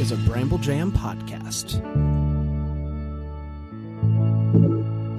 [0.00, 1.78] is a Bramble Jam podcast.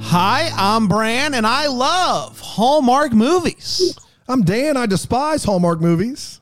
[0.02, 3.96] Hi, I'm Bran, and I love Hallmark movies.
[4.28, 4.78] I'm Dan.
[4.78, 6.41] I despise Hallmark movies.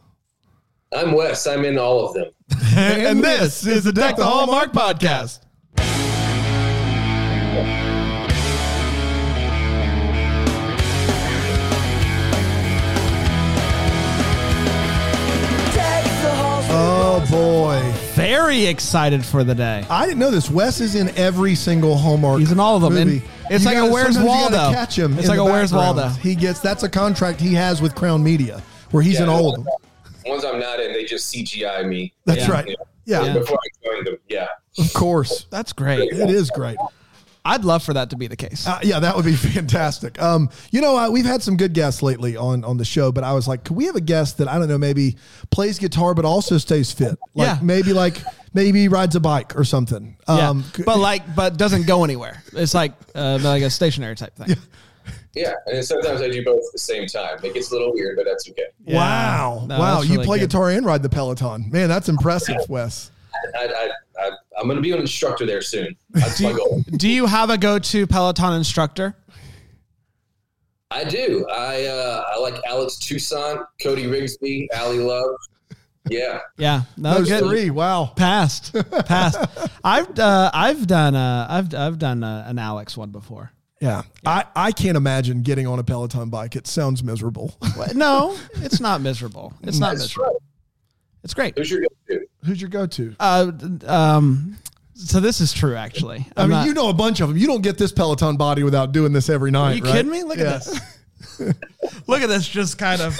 [0.95, 1.45] I'm Wes.
[1.47, 2.31] I'm in all of them.
[2.77, 5.39] and, this is the Deck the Hallmark podcast.
[16.71, 17.98] Oh boy.
[18.19, 19.85] Very excited for the day.
[19.89, 20.49] I didn't know this.
[20.49, 22.39] Wes is in every single Hallmark.
[22.39, 24.55] He's in all of them, and it's You like a gotta- Where's sometimes you gotta
[24.57, 24.73] Waldo.
[24.75, 25.13] Catch him.
[25.13, 25.97] It's in like the a Where's background.
[25.97, 26.13] Waldo.
[26.19, 29.49] He gets that's a contract he has with Crown Media, where he's Yeah, in all
[29.49, 29.67] of them.
[30.23, 32.13] The ones I'm not in, they just CGI me.
[32.25, 32.51] That's Yeah.
[32.51, 32.75] right.
[33.05, 33.33] Yeah, Yeah.
[33.39, 34.17] Before I joined them.
[34.27, 34.47] Yeah.
[34.77, 35.45] of course.
[35.49, 35.99] That's great.
[36.11, 36.77] It is great.
[37.45, 38.67] I'd love for that to be the case.
[38.67, 40.21] Uh, yeah, that would be fantastic.
[40.21, 43.23] Um, you know, uh, we've had some good guests lately on on the show, but
[43.23, 45.15] I was like, could we have a guest that I don't know, maybe
[45.49, 47.17] plays guitar but also stays fit?
[47.33, 47.59] Like Yeah.
[47.61, 48.21] maybe like
[48.53, 50.17] maybe rides a bike or something.
[50.27, 52.43] yeah, Um, c- but like, but doesn't go anywhere.
[52.53, 54.55] It's like uh, like a stationary type thing.
[55.33, 55.53] Yeah.
[55.67, 57.37] And sometimes I do both at the same time.
[57.43, 58.63] It gets a little weird, but that's okay.
[58.85, 58.97] Yeah.
[58.97, 60.49] wow, No, wow, that's you play good.
[60.49, 61.87] guitar and ride the Peloton, man.
[61.87, 63.11] That's impressive, Wes.
[63.57, 63.89] I, I,
[64.25, 65.95] I, I'm going to be an instructor there soon.
[66.11, 66.83] That's my goal.
[66.97, 69.15] Do you have a go-to Peloton instructor?
[70.91, 71.45] I do.
[71.51, 75.35] I uh, I like Alex Toussaint, Cody Rigsby, Ally Love.
[76.09, 76.39] Yeah.
[76.57, 77.43] Yeah, no, Those good.
[77.43, 78.11] three, wow.
[78.15, 78.73] Passed,
[79.05, 79.37] passed.
[79.83, 83.51] I've uh, I've done uh, I've I've done uh, an Alex one before.
[83.79, 86.55] Yeah, I I can't imagine getting on a Peloton bike.
[86.55, 87.55] It sounds miserable.
[87.93, 89.53] No, it's not miserable.
[89.61, 90.31] It's not That's miserable.
[90.31, 90.41] right.
[91.23, 91.57] It's great.
[91.57, 92.25] Who's your go-to?
[92.45, 93.15] Who's your go-to?
[93.19, 93.51] Uh,
[93.85, 94.57] um,
[94.95, 96.25] so this is true actually.
[96.37, 97.37] I I'm mean, not- you know a bunch of them.
[97.37, 99.71] You don't get this Peloton body without doing this every night.
[99.71, 99.91] Are you right?
[99.93, 100.23] kidding me?
[100.23, 100.55] Look Yeah.
[100.55, 100.79] at this.
[102.07, 103.17] Look at this, just kind of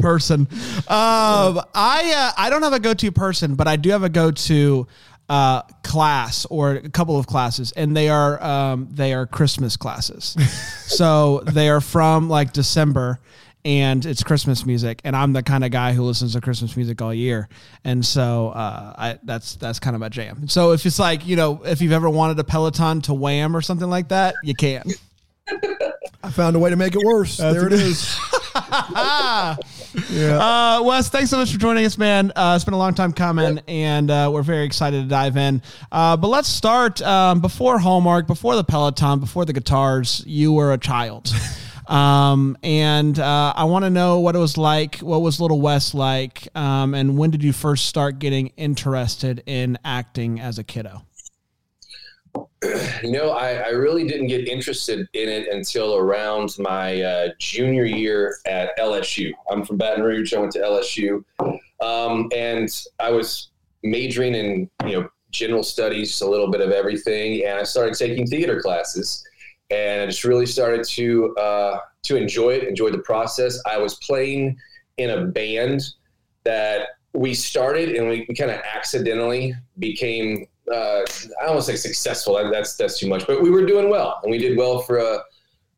[0.00, 0.42] person.
[0.86, 4.86] Um, I uh, I don't have a go-to person, but I do have a go-to
[5.28, 10.36] uh, class or a couple of classes, and they are um, they are Christmas classes.
[10.86, 13.20] so they are from like December.
[13.68, 17.02] And it's Christmas music, and I'm the kind of guy who listens to Christmas music
[17.02, 17.50] all year,
[17.84, 20.48] and so uh, I that's that's kind of my jam.
[20.48, 23.60] So if it's like you know, if you've ever wanted a Peloton to Wham or
[23.60, 24.84] something like that, you can.
[26.22, 27.36] I found a way to make it worse.
[27.36, 28.18] there it is.
[28.54, 29.56] yeah.
[30.38, 32.32] Uh, Wes, thanks so much for joining us, man.
[32.34, 35.60] Uh, it's been a long time coming, and uh, we're very excited to dive in.
[35.92, 40.24] Uh, but let's start um, before Hallmark, before the Peloton, before the guitars.
[40.26, 41.30] You were a child.
[41.88, 44.98] Um, and uh, I want to know what it was like.
[44.98, 46.48] What was Little West like?
[46.54, 51.02] Um, and when did you first start getting interested in acting as a kiddo?
[53.04, 58.38] No, I, I really didn't get interested in it until around my uh, junior year
[58.46, 59.32] at LSU.
[59.50, 60.34] I'm from Baton Rouge.
[60.34, 61.24] I went to LSU,
[61.80, 62.68] um, and
[62.98, 63.50] I was
[63.82, 68.26] majoring in you know general studies, a little bit of everything, and I started taking
[68.26, 69.24] theater classes,
[69.70, 73.60] and I just really started to uh, to enjoy it, enjoy the process.
[73.66, 74.56] I was playing
[74.96, 75.82] in a band
[76.44, 81.02] that we started, and we, we kind of accidentally became uh,
[81.40, 82.34] I don't want to say successful.
[82.34, 85.00] That, that's that's too much, but we were doing well, and we did well for
[85.00, 85.18] uh,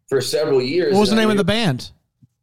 [0.09, 0.93] for several years.
[0.93, 1.91] What was the And I name of the band?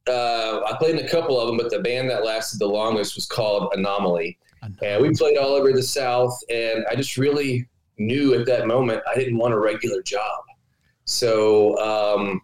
[0.07, 3.15] Uh, I played in a couple of them, but the band that lasted the longest
[3.15, 4.37] was called Anomaly,
[4.81, 6.37] and we played all over the South.
[6.49, 10.43] And I just really knew at that moment I didn't want a regular job,
[11.07, 12.41] so um,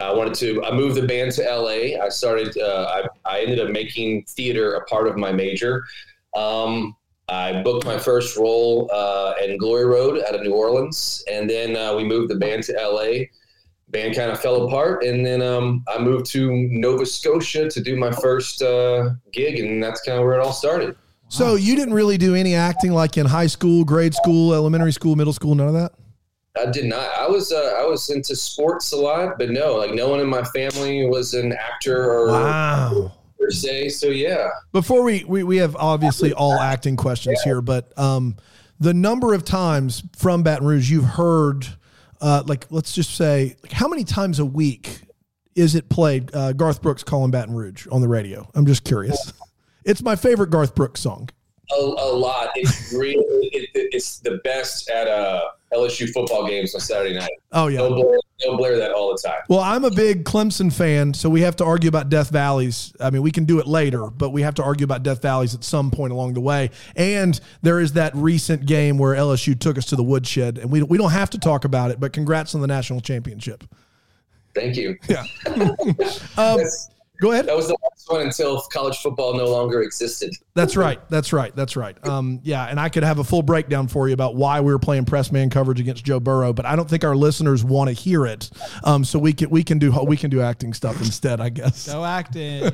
[0.00, 0.62] I wanted to.
[0.64, 2.02] I moved the band to LA.
[2.02, 2.56] I started.
[2.56, 5.84] Uh, I, I ended up making theater a part of my major.
[6.36, 6.94] Um,
[7.28, 11.76] I booked my first role uh, in Glory Road out of New Orleans, and then
[11.76, 13.24] uh, we moved the band to LA.
[13.88, 17.96] Band kind of fell apart, and then um, I moved to Nova Scotia to do
[17.96, 20.96] my first uh, gig, and that's kind of where it all started.
[21.28, 25.16] So you didn't really do any acting like in high school, grade school, elementary school,
[25.16, 25.92] middle school, none of that?
[26.60, 27.08] I did not.
[27.18, 30.26] I was uh, I was into sports a lot, but no, like no one in
[30.26, 33.12] my family was an actor or Wow.
[33.38, 33.88] per se.
[33.90, 38.36] So yeah, Before we, we we have obviously all acting questions here, but um,
[38.78, 41.66] the number of times from Baton Rouge you've heard,
[42.20, 45.00] uh, like let's just say, like how many times a week
[45.54, 46.34] is it played?
[46.34, 48.46] Uh, Garth Brooks calling Baton Rouge on the radio.
[48.54, 49.32] I'm just curious.
[49.84, 51.28] It's my favorite Garth Brooks song.
[51.72, 52.50] A, a lot.
[52.56, 55.42] It's really it, it's the best at uh,
[55.72, 57.30] LSU football games on Saturday night.
[57.52, 57.78] Oh yeah.
[57.78, 59.40] They'll blare, they'll blare that all the time.
[59.48, 62.92] Well, I'm a big Clemson fan, so we have to argue about Death Valleys.
[63.00, 65.54] I mean, we can do it later, but we have to argue about Death Valleys
[65.54, 66.70] at some point along the way.
[66.96, 70.82] And there is that recent game where LSU took us to the woodshed, and we,
[70.82, 73.64] we don't have to talk about it, but congrats on the national championship.
[74.54, 74.96] Thank you.
[75.08, 75.24] Yeah.
[76.36, 76.90] Um, That's-
[77.22, 77.46] Go ahead.
[77.46, 80.34] That was the last one until college football no longer existed.
[80.54, 80.98] That's right.
[81.08, 81.54] That's right.
[81.54, 81.96] That's right.
[82.04, 84.80] Um, yeah, and I could have a full breakdown for you about why we were
[84.80, 87.94] playing press man coverage against Joe Burrow, but I don't think our listeners want to
[87.94, 88.50] hear it.
[88.82, 91.86] Um, so we can we can do we can do acting stuff instead, I guess.
[91.86, 92.68] Go acting.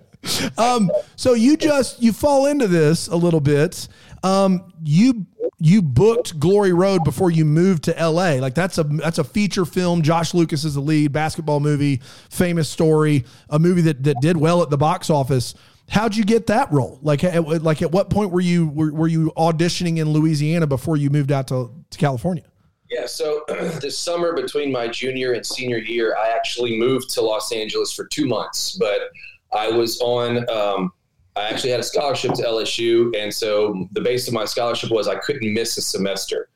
[0.58, 3.86] um, so you just you fall into this a little bit.
[4.24, 5.26] Um, you
[5.60, 8.34] you booked Glory Road before you moved to LA.
[8.34, 10.02] Like that's a that's a feature film.
[10.02, 12.00] Josh Lucas is the lead basketball movie,
[12.30, 15.54] famous story, a movie that that did well at the box office.
[15.90, 16.98] How'd you get that role?
[17.02, 20.96] Like at, like at what point were you were, were you auditioning in Louisiana before
[20.96, 22.44] you moved out to, to California?
[22.90, 23.44] Yeah, so
[23.80, 28.06] this summer between my junior and senior year, I actually moved to Los Angeles for
[28.06, 29.10] two months, but
[29.54, 30.92] I was on um,
[31.36, 35.08] I actually had a scholarship to LSU, and so the base of my scholarship was
[35.08, 36.48] I couldn't miss a semester.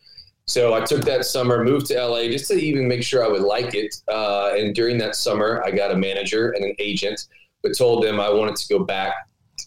[0.47, 3.43] So I took that summer, moved to LA just to even make sure I would
[3.43, 3.95] like it.
[4.09, 7.27] Uh, and during that summer, I got a manager and an agent,
[7.63, 9.13] but told them I wanted to go back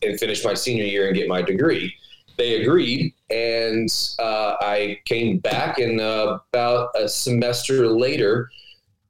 [0.01, 1.93] and finish my senior year and get my degree.
[2.37, 5.77] They agreed, and uh, I came back.
[5.77, 8.49] And uh, about a semester later,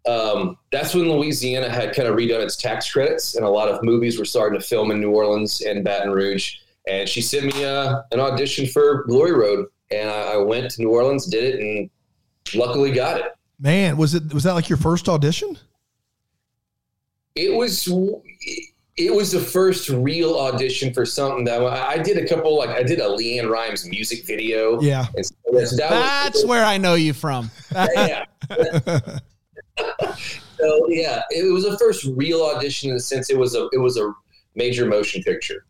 [0.07, 3.83] um, that's when Louisiana had kind of redone its tax credits, and a lot of
[3.83, 6.56] movies were starting to film in New Orleans and Baton Rouge.
[6.88, 10.81] And she sent me uh, an audition for Glory Road, and I, I, went to
[10.81, 11.89] New Orleans, did it, and
[12.56, 13.25] luckily got it.
[13.59, 15.57] Man, was it was that like your first audition?
[17.36, 17.88] It was.
[18.98, 22.83] It was the first real audition for something that I did a couple like I
[22.83, 24.81] did a LeAnn Rimes music video.
[24.81, 27.51] Yeah, so that that's was, where I know you from.
[27.71, 28.25] yeah.
[30.58, 33.80] so yeah, it was a first real audition in the sense it was a it
[33.80, 34.14] was a
[34.56, 35.66] major motion picture.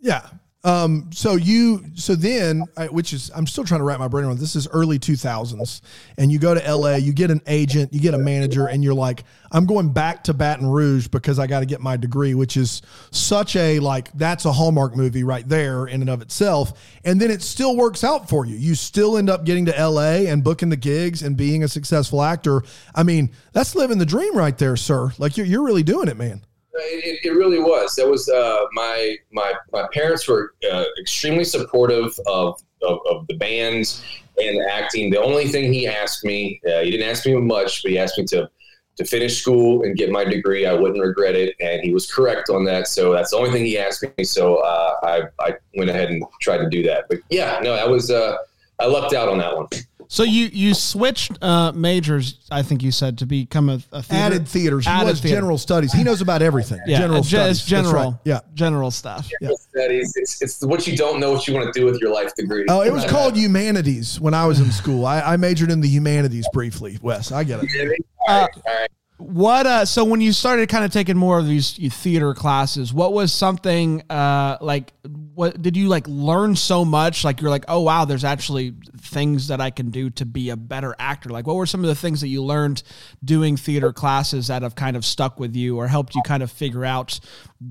[0.00, 0.28] Yeah.
[0.64, 2.60] Um, so you, so then,
[2.90, 4.38] which is, I'm still trying to wrap my brain around.
[4.38, 5.80] This is early 2000s,
[6.18, 8.94] and you go to LA, you get an agent, you get a manager, and you're
[8.94, 12.56] like, I'm going back to Baton Rouge because I got to get my degree, which
[12.56, 12.80] is
[13.10, 16.78] such a like that's a Hallmark movie right there in and of itself.
[17.04, 18.56] And then it still works out for you.
[18.56, 22.22] You still end up getting to LA and booking the gigs and being a successful
[22.22, 22.62] actor.
[22.94, 25.12] I mean, that's living the dream right there, sir.
[25.18, 26.42] Like you're you're really doing it, man.
[26.74, 27.94] It, it, really was.
[27.96, 33.36] That was uh, my my my parents were uh, extremely supportive of, of, of the
[33.36, 34.00] band
[34.38, 35.10] and acting.
[35.10, 38.18] The only thing he asked me, uh, he didn't ask me much, but he asked
[38.18, 38.48] me to
[38.96, 40.66] to finish school and get my degree.
[40.66, 42.86] I wouldn't regret it, and he was correct on that.
[42.88, 44.24] So that's the only thing he asked me.
[44.24, 47.04] So uh, I I went ahead and tried to do that.
[47.08, 48.36] But yeah, no, I was uh,
[48.78, 49.66] I lucked out on that one.
[50.12, 54.22] So you you switched uh, majors, I think you said, to become a, a theater.
[54.22, 54.84] added theaters.
[54.84, 55.36] He added was theater.
[55.36, 55.90] general studies.
[55.90, 56.80] He knows about everything.
[56.86, 57.64] Yeah, general studies.
[57.64, 58.10] general.
[58.10, 58.20] Right.
[58.26, 59.30] Yeah, general stuff.
[59.40, 59.80] General yeah.
[59.80, 60.12] studies.
[60.16, 62.66] It's, it's what you don't know what you want to do with your life degree.
[62.68, 65.06] Oh, it was called humanities when I was in school.
[65.06, 66.98] I, I majored in the humanities briefly.
[67.00, 68.04] Wes, I get it.
[68.28, 68.50] All right.
[68.66, 68.90] All right.
[69.16, 73.14] What uh so when you started kind of taking more of these theater classes, what
[73.14, 74.92] was something uh like
[75.34, 79.48] what did you like learn so much like you're like, "Oh wow, there's actually things
[79.48, 81.94] that I can do to be a better actor." Like what were some of the
[81.94, 82.82] things that you learned
[83.24, 86.50] doing theater classes that have kind of stuck with you or helped you kind of
[86.50, 87.18] figure out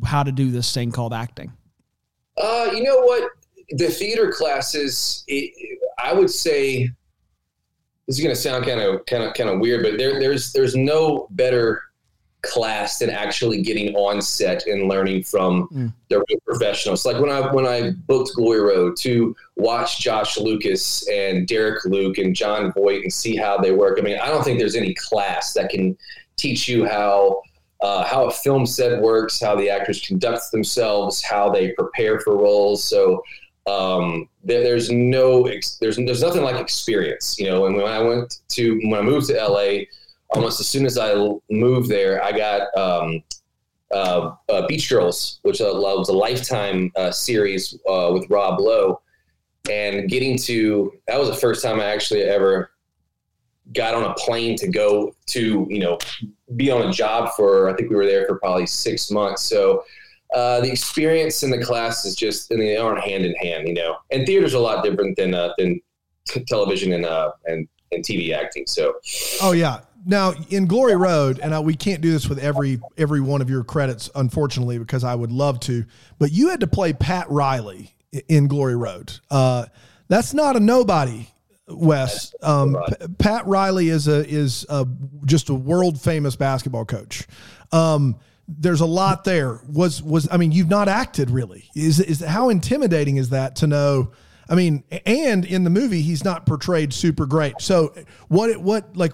[0.06, 1.54] how to do this thing called acting?
[2.38, 3.30] Uh, you know what?
[3.70, 5.54] The theater classes, it,
[6.00, 6.90] I would say
[8.08, 10.52] this is going to sound kind of kind of kind of weird, but there, there's
[10.52, 11.84] there's no better
[12.42, 15.94] class than actually getting on set and learning from mm.
[16.10, 17.06] the real professionals.
[17.06, 22.18] Like when I when I booked Glory Road to watch Josh Lucas and Derek Luke
[22.18, 24.00] and Jon Voight and see how they work.
[24.00, 25.98] I mean, I don't think there's any class that can
[26.38, 27.42] teach you how
[27.82, 32.38] uh, how a film set works, how the actors conduct themselves, how they prepare for
[32.38, 32.84] roles.
[32.84, 33.24] So
[33.68, 37.66] um, there, there's no there's there's nothing like experience, you know.
[37.66, 39.86] And when I went to when I moved to LA,
[40.32, 41.14] almost as soon as I
[41.50, 43.24] moved there, I got um,
[43.92, 49.02] uh, uh, Beach Girls, which uh, was a lifetime uh, series uh, with Rob Lowe,
[49.70, 52.72] and getting to that was the first time I actually ever
[53.74, 55.98] got on a plane to go to you know
[56.56, 59.44] be on a job for I think we were there for probably six months.
[59.44, 59.84] So
[60.34, 63.74] uh, the experience in the class is just, and they aren't hand in hand, you
[63.74, 63.98] know.
[64.12, 65.82] And theater's a lot different than than
[66.26, 68.66] t- television and uh and and TV acting.
[68.68, 68.94] So,
[69.42, 69.82] oh yeah.
[70.06, 73.50] Now in Glory Road, and uh, we can't do this with every every one of
[73.50, 75.86] your credits, unfortunately, because I would love to.
[76.20, 77.96] But you had to play Pat Riley
[78.28, 79.14] in Glory Road.
[79.30, 79.66] Uh,
[80.08, 81.28] that's not a nobody.
[81.68, 82.76] Wes, um,
[83.18, 84.88] Pat Riley is a is a,
[85.26, 87.28] just a world famous basketball coach.
[87.72, 88.18] Um,
[88.48, 89.62] there's a lot there.
[89.68, 91.70] Was was I mean, you've not acted really.
[91.76, 94.12] Is is how intimidating is that to know?
[94.50, 97.62] I mean, and in the movie, he's not portrayed super great.
[97.62, 97.94] So
[98.28, 99.14] what what like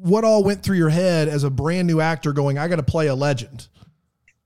[0.00, 2.82] what all went through your head as a brand new actor going, I got to
[2.82, 3.68] play a legend?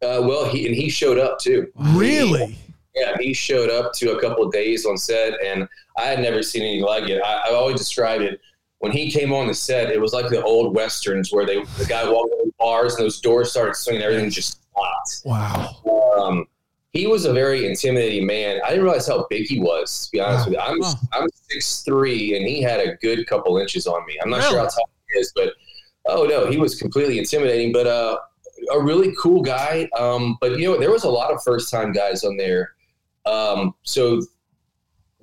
[0.02, 1.70] Uh, well, he and he showed up too.
[1.76, 2.58] Really?
[2.94, 6.42] Yeah, he showed up to a couple of days on set, and I had never
[6.42, 7.20] seen anything like it.
[7.24, 8.40] I, I always described it
[8.78, 9.90] when he came on the set.
[9.90, 13.04] It was like the old westerns where they the guy walked in the bars and
[13.04, 15.22] those doors started swinging, everything just stopped.
[15.24, 15.76] Wow.
[16.18, 16.46] Um,
[16.92, 18.60] he was a very intimidating man.
[18.64, 20.06] I didn't realize how big he was.
[20.06, 20.50] To be honest Wow.
[20.50, 20.94] with you, I'm Wow.
[21.12, 24.16] I'm six three, and he had a good couple inches on me.
[24.22, 24.50] I'm not Really?
[24.50, 25.54] sure how tall is, but
[26.06, 27.72] oh no, he was completely intimidating.
[27.72, 28.18] But uh,
[28.72, 29.88] a really cool guy.
[29.98, 32.72] Um, but you know, there was a lot of first time guys on there.
[33.26, 34.22] Um, so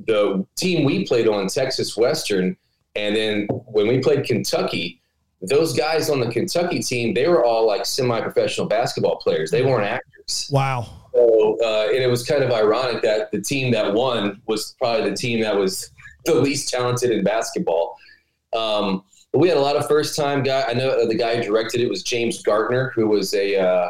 [0.07, 2.57] the team we played on, Texas Western,
[2.95, 5.01] and then when we played Kentucky,
[5.41, 9.51] those guys on the Kentucky team, they were all like semi-professional basketball players.
[9.51, 10.49] They weren't actors.
[10.51, 10.87] Wow.
[11.13, 15.09] So, uh, and it was kind of ironic that the team that won was probably
[15.09, 15.91] the team that was
[16.25, 17.97] the least talented in basketball.
[18.53, 20.63] Um, but we had a lot of first time guy.
[20.67, 23.89] I know the guy who directed it was James Gartner, who was a, uh,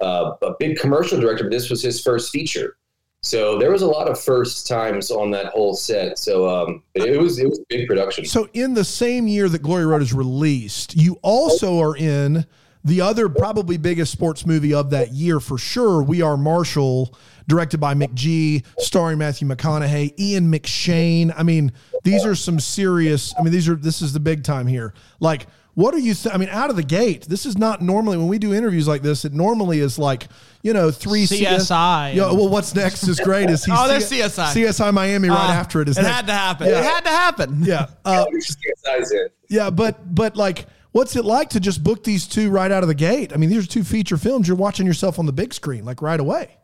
[0.00, 2.76] uh, a big commercial director, but this was his first feature.
[3.24, 6.18] So there was a lot of first times on that whole set.
[6.18, 8.24] So um, it was it was a big production.
[8.24, 12.44] So in the same year that Glory Road is released, you also are in
[12.84, 16.02] the other probably biggest sports movie of that year for sure.
[16.02, 17.14] We Are Marshall,
[17.48, 21.32] directed by McG, starring Matthew McConaughey, Ian McShane.
[21.36, 21.72] I mean,
[22.02, 23.34] these are some serious.
[23.38, 24.94] I mean, these are this is the big time here.
[25.20, 26.12] Like, what are you?
[26.12, 28.86] Th- I mean, out of the gate, this is not normally when we do interviews
[28.88, 29.24] like this.
[29.24, 30.26] It normally is like
[30.62, 32.14] you know three CS CSI.
[32.14, 32.32] Yeah.
[32.32, 33.48] Well, what's next is great.
[33.48, 34.52] Is he Oh, there's CSI.
[34.66, 36.14] CSI Miami right Uh, after it is It next.
[36.14, 36.66] had to happen.
[36.68, 36.78] Yeah.
[36.80, 37.62] It had to happen.
[37.62, 37.86] Yeah.
[38.04, 39.28] Uh, Just get size in.
[39.48, 42.88] yeah, but but like, what's it like to just book these two right out of
[42.88, 43.32] the gate?
[43.32, 44.46] I mean, these are two feature films.
[44.46, 46.56] You're watching yourself on the big screen like right away.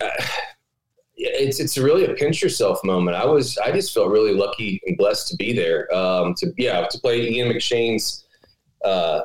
[1.16, 3.16] Yeah, it's it's really a pinch yourself moment.
[3.16, 5.92] I was I just felt really lucky and blessed to be there.
[5.94, 8.24] Um, to yeah, to play Ian McShane's
[8.84, 9.20] uh,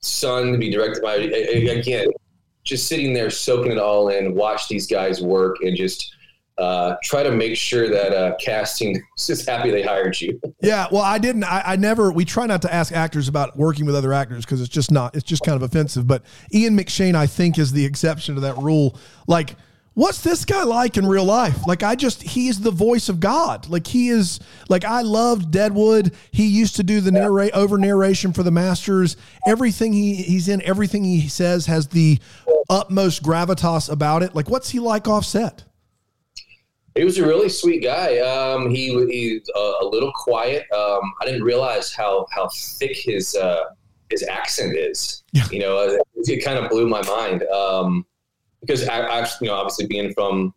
[0.00, 2.08] son, to be directed by again,
[2.64, 6.12] just sitting there soaking it all in, watch these guys work, and just
[6.58, 10.40] uh, try to make sure that uh, casting is happy they hired you.
[10.62, 11.42] Yeah, well, I didn't.
[11.42, 12.12] I, I never.
[12.12, 15.16] We try not to ask actors about working with other actors because it's just not.
[15.16, 16.06] It's just kind of offensive.
[16.06, 16.22] But
[16.54, 18.96] Ian McShane, I think, is the exception to that rule.
[19.26, 19.56] Like,
[19.94, 21.66] what's this guy like in real life?
[21.66, 23.68] Like, I just he is the voice of God.
[23.68, 24.38] Like, he is.
[24.68, 26.14] Like, I loved Deadwood.
[26.30, 29.16] He used to do the narrate over narration for the Masters.
[29.44, 32.20] Everything he he's in, everything he says has the
[32.70, 34.32] utmost gravitas about it.
[34.32, 35.64] Like, what's he like offset?
[36.94, 38.18] He was a really sweet guy.
[38.18, 40.70] Um, he he's a, a little quiet.
[40.72, 43.64] Um, I didn't realize how how thick his uh,
[44.10, 45.24] his accent is.
[45.32, 45.44] Yeah.
[45.50, 48.04] You know, it, it kind of blew my mind um,
[48.60, 50.54] because I, I, you know, obviously being from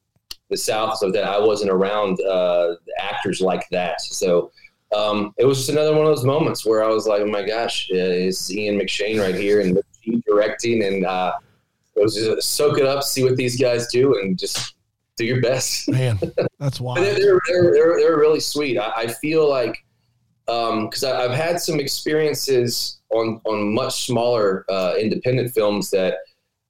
[0.50, 4.02] the South, so that I wasn't around uh, actors like that.
[4.02, 4.52] So
[4.96, 7.46] um, it was just another one of those moments where I was like, oh my
[7.46, 9.80] gosh, uh, it's Ian McShane right here and
[10.28, 11.34] directing, and uh,
[11.96, 14.75] it was just soak it up, see what these guys do, and just
[15.18, 15.90] do your best.
[15.90, 16.20] Man,
[16.60, 17.00] that's wild.
[17.00, 18.78] they're, they're, they're, they're, really sweet.
[18.78, 19.84] I, I feel like
[20.46, 26.16] because I I've had some experiences on on much smaller uh, independent films that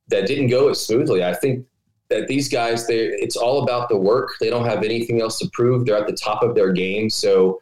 [0.08, 1.24] that didn't go as smoothly.
[1.24, 1.66] I think
[2.10, 4.30] that these guys, they it's all about the work.
[4.40, 5.86] They don't have anything else to prove.
[5.86, 7.10] They're at the top of their game.
[7.10, 7.60] So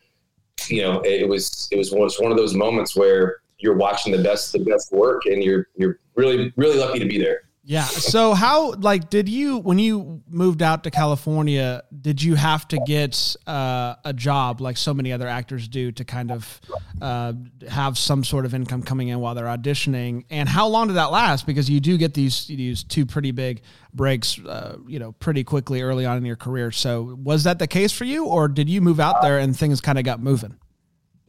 [0.67, 4.11] you know, it, was it was one, it's one of those moments where you're watching
[4.11, 7.43] the best the best work, and you're you're really really lucky to be there.
[7.65, 7.85] Yeah.
[7.85, 12.77] So how like did you when you moved out to California, did you have to
[12.85, 16.59] get uh, a job like so many other actors do to kind of
[17.01, 17.31] uh,
[17.69, 20.25] have some sort of income coming in while they're auditioning?
[20.29, 21.47] And how long did that last?
[21.47, 23.61] Because you do get these these two pretty big
[23.93, 26.69] breaks, uh, you know, pretty quickly early on in your career.
[26.69, 29.79] So was that the case for you, or did you move out there and things
[29.79, 30.57] kind of got moving?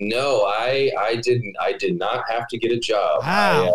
[0.00, 1.54] No, I I didn't.
[1.60, 3.22] I did not have to get a job.
[3.22, 3.64] Wow.
[3.64, 3.72] I, uh,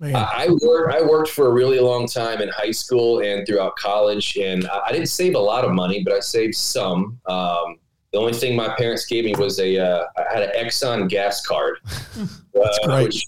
[0.00, 0.16] Man.
[0.16, 0.94] I worked.
[0.94, 4.80] I worked for a really long time in high school and throughout college, and I,
[4.86, 7.20] I didn't save a lot of money, but I saved some.
[7.26, 7.76] Um,
[8.12, 9.78] the only thing my parents gave me was a.
[9.78, 11.78] Uh, I had an Exxon gas card.
[12.54, 13.04] That's great.
[13.04, 13.26] Which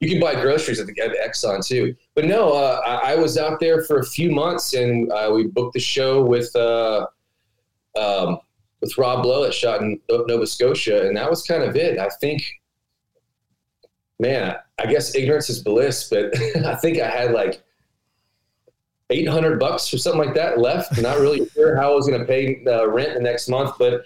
[0.00, 1.96] you can buy groceries at the at Exxon too.
[2.14, 5.46] But no, uh, I, I was out there for a few months, and uh, we
[5.46, 6.54] booked the show with.
[6.54, 7.06] Uh,
[7.98, 8.38] um,
[8.80, 11.98] with Rob Lowe that shot in Nova Scotia, and that was kind of it.
[11.98, 12.42] I think,
[14.18, 16.32] man, I guess ignorance is bliss, but
[16.64, 17.62] I think I had like
[19.10, 21.00] eight hundred bucks or something like that left.
[21.00, 24.02] Not really sure how I was going to pay uh, rent the next month, but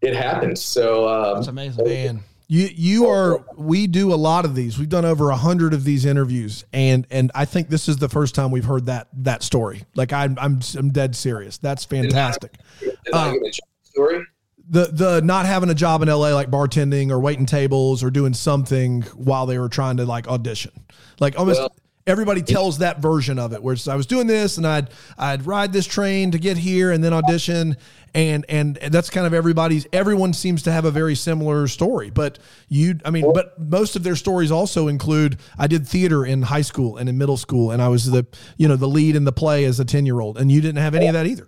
[0.00, 0.58] it happened.
[0.58, 1.84] So um, That's amazing.
[1.84, 3.44] Man, you you are.
[3.56, 4.78] We do a lot of these.
[4.78, 8.08] We've done over a hundred of these interviews, and and I think this is the
[8.08, 9.84] first time we've heard that that story.
[9.94, 11.58] Like I'm I'm I'm dead serious.
[11.58, 12.56] That's fantastic.
[12.80, 14.26] did I a job story?
[14.70, 18.34] The the not having a job in LA like bartending or waiting tables or doing
[18.34, 20.72] something while they were trying to like audition.
[21.20, 21.72] Like almost Well-
[22.08, 25.72] everybody tells that version of it where I was doing this and I'd I'd ride
[25.72, 27.76] this train to get here and then audition
[28.14, 32.38] and and that's kind of everybody's everyone seems to have a very similar story but
[32.68, 36.62] you I mean but most of their stories also include I did theater in high
[36.62, 39.32] school and in middle school and I was the you know the lead in the
[39.32, 41.46] play as a 10 year old and you didn't have any of that either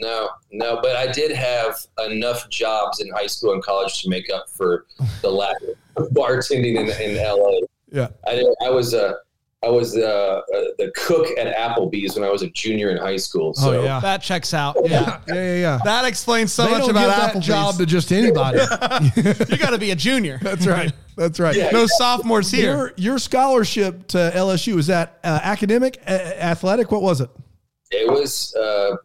[0.00, 1.76] no, no, but I did have
[2.06, 4.86] enough jobs in high school and college to make up for
[5.22, 5.56] the lack
[5.96, 7.66] of bartending in, in LA.
[7.92, 9.16] Yeah, I I was a
[9.62, 10.40] I was uh, uh,
[10.78, 13.52] the cook at Applebee's when I was a junior in high school.
[13.58, 13.80] Oh, so.
[13.80, 14.76] Oh yeah, that checks out.
[14.84, 15.54] Yeah, yeah, yeah.
[15.56, 15.78] yeah.
[15.84, 17.46] That explains so they much about that Applebee's.
[17.46, 18.58] job to just anybody.
[19.16, 20.38] you got to be a junior.
[20.42, 20.90] That's right.
[21.14, 21.54] That's right.
[21.54, 21.70] Yeah.
[21.72, 22.74] No sophomores here.
[22.74, 26.90] Your, your scholarship to LSU was that uh, academic, athletic?
[26.90, 27.28] What was it?
[27.90, 28.96] It was uh,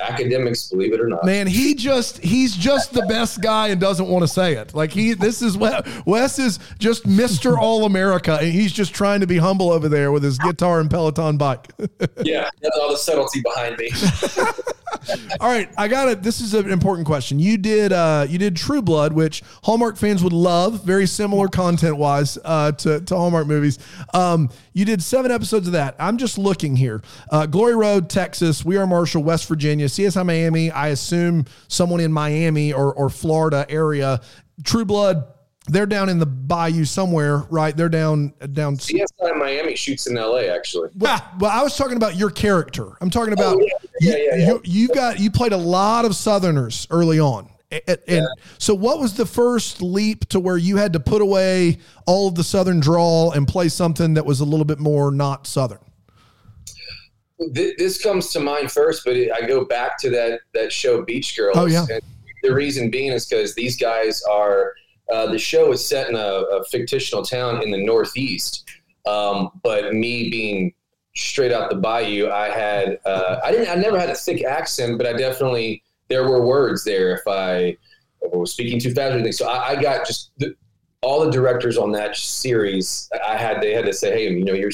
[0.00, 1.24] academics, believe it or not.
[1.24, 4.74] Man, he just he's just the best guy and doesn't want to say it.
[4.74, 7.56] Like he this is Wes is just Mr.
[7.56, 10.90] All America and he's just trying to be humble over there with his guitar and
[10.90, 11.68] Peloton bike.
[12.22, 13.90] yeah, that's all the subtlety behind me.
[15.40, 16.22] all right, I got it.
[16.22, 17.38] This is an important question.
[17.38, 21.96] You did uh you did True Blood, which Hallmark fans would love, very similar content
[21.96, 23.78] wise uh to, to Hallmark movies.
[24.12, 25.96] Um you did seven episodes of that.
[25.98, 27.00] I'm just looking here.
[27.30, 28.62] Uh, Glory Road, Texas.
[28.62, 29.86] We are Marshall, West Virginia.
[29.86, 30.70] CSI Miami.
[30.70, 34.20] I assume someone in Miami or, or Florida area.
[34.64, 35.24] True Blood.
[35.66, 37.74] They're down in the bayou somewhere, right?
[37.74, 38.76] They're down down.
[38.76, 40.50] CSI Miami shoots in L.A.
[40.50, 40.90] Actually.
[40.94, 42.98] Well, well, I was talking about your character.
[43.00, 44.12] I'm talking about oh, yeah.
[44.12, 44.82] Yeah, yeah, you, you.
[44.82, 47.48] You got you played a lot of Southerners early on.
[47.86, 48.26] And, yeah.
[48.58, 52.34] so, what was the first leap to where you had to put away all of
[52.34, 55.78] the Southern drawl and play something that was a little bit more not Southern?
[57.38, 61.56] This comes to mind first, but I go back to that that show Beach Girls.
[61.56, 61.86] Oh yeah.
[61.90, 62.02] And
[62.42, 64.74] the reason being is because these guys are.
[65.12, 68.68] Uh, the show is set in a, a, fictional town in the Northeast,
[69.06, 70.74] um, but me being
[71.14, 74.98] straight out the bayou, I had uh, I didn't I never had a thick accent,
[74.98, 77.76] but I definitely there were words there if I,
[78.22, 79.32] if I was speaking too fast or anything.
[79.32, 80.54] So I, I got just the,
[81.02, 83.08] all the directors on that series.
[83.26, 84.72] I had they had to say, hey, you know, you're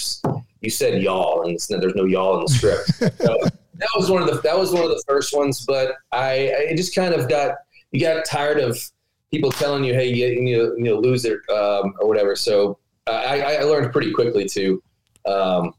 [0.60, 2.94] you said y'all, and there's no y'all in the script.
[3.22, 3.38] so
[3.74, 5.64] that was one of the that was one of the first ones.
[5.66, 7.56] But I, I just kind of got
[7.90, 8.78] you got tired of
[9.30, 12.36] people telling you, hey, you, you know, you know lose it um, or whatever.
[12.36, 14.82] So uh, I, I learned pretty quickly to.
[15.26, 15.74] Um,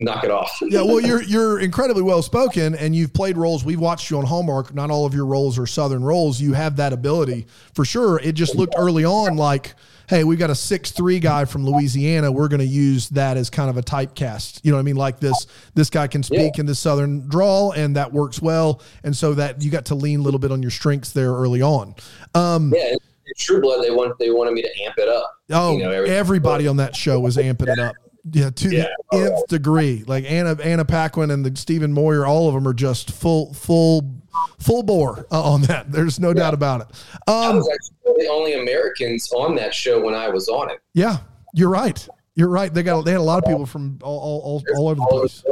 [0.00, 0.56] knock it off.
[0.62, 3.64] yeah, well, you're you're incredibly well spoken, and you've played roles.
[3.64, 4.74] We've watched you on Hallmark.
[4.74, 6.40] Not all of your roles are Southern roles.
[6.40, 8.18] You have that ability for sure.
[8.20, 9.74] It just looked early on like,
[10.08, 12.32] hey, we've got a six three guy from Louisiana.
[12.32, 14.60] We're going to use that as kind of a typecast.
[14.64, 14.96] You know what I mean?
[14.96, 16.60] Like this this guy can speak yeah.
[16.60, 18.82] in the Southern drawl, and that works well.
[19.04, 21.62] And so that you got to lean a little bit on your strengths there early
[21.62, 21.94] on.
[22.34, 22.94] Um, yeah.
[23.36, 25.38] True Blood, they want they wanted me to amp it up.
[25.50, 27.94] Oh, you know, everybody on that show was amping it up.
[28.30, 28.88] Yeah, to yeah.
[29.10, 30.04] the nth degree.
[30.06, 34.22] Like Anna Anna Paquin and the Stephen Moyer, all of them are just full full
[34.58, 35.90] full bore uh, on that.
[35.90, 36.34] There's no yeah.
[36.34, 36.86] doubt about it.
[37.26, 40.80] Um, I was actually the only Americans on that show when I was on it.
[40.94, 41.18] Yeah,
[41.54, 42.06] you're right.
[42.34, 42.72] You're right.
[42.72, 45.06] They got they had a lot of people from all all, all, all over the
[45.06, 45.44] place.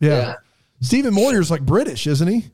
[0.00, 0.10] Yeah.
[0.10, 0.34] yeah.
[0.80, 2.46] Stephen Moyer's like British, isn't he?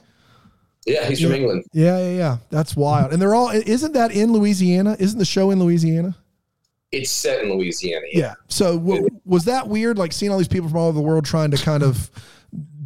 [0.86, 1.64] Yeah, he's from England.
[1.72, 2.36] Yeah, yeah, yeah.
[2.50, 3.12] That's wild.
[3.12, 4.96] And they're all isn't that in Louisiana?
[4.98, 6.16] Isn't the show in Louisiana?
[6.92, 8.06] It's set in Louisiana.
[8.12, 8.20] Yeah.
[8.20, 8.34] yeah.
[8.48, 9.98] So w- was that weird?
[9.98, 12.10] Like seeing all these people from all over the world trying to kind of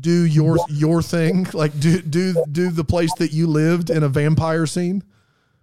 [0.00, 4.08] do your your thing, like do do do the place that you lived in a
[4.08, 5.02] vampire scene.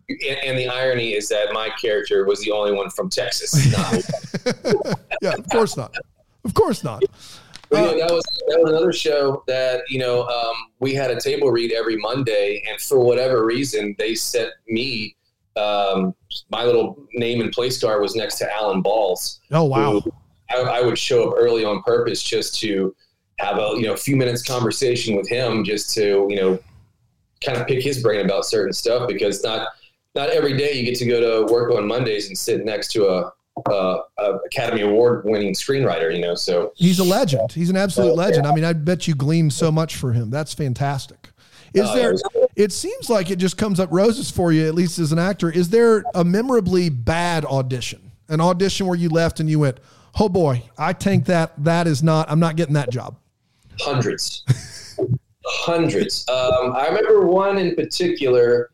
[0.09, 3.73] And, and the irony is that my character was the only one from Texas.
[5.21, 5.95] yeah, of course not.
[6.43, 7.01] Of course not.
[7.69, 11.09] But, you know, that was that was another show that you know um, we had
[11.09, 15.15] a table read every Monday, and for whatever reason, they set me
[15.55, 16.15] um,
[16.49, 19.39] my little name and place card was next to Alan Ball's.
[19.51, 20.03] Oh wow!
[20.49, 22.95] I, I, would show up early on purpose just to
[23.39, 26.59] have a you know a few minutes conversation with him, just to you know
[27.43, 29.67] kind of pick his brain about certain stuff because not
[30.15, 33.07] not every day you get to go to work on Mondays and sit next to
[33.07, 33.31] a,
[33.69, 36.13] a, a Academy Award winning screenwriter.
[36.13, 37.51] You know, so he's a legend.
[37.51, 38.47] He's an absolute legend.
[38.47, 40.29] I mean, I bet you gleaned so much for him.
[40.31, 41.29] That's fantastic.
[41.73, 42.15] Is uh, there?
[42.55, 45.49] It seems like it just comes up roses for you, at least as an actor.
[45.49, 48.11] Is there a memorably bad audition?
[48.29, 49.79] An audition where you left and you went,
[50.19, 52.29] "Oh boy, I think that that is not.
[52.29, 53.17] I'm not getting that job."
[53.79, 54.43] Hundreds,
[55.45, 56.27] hundreds.
[56.29, 58.69] Um, I remember one in particular.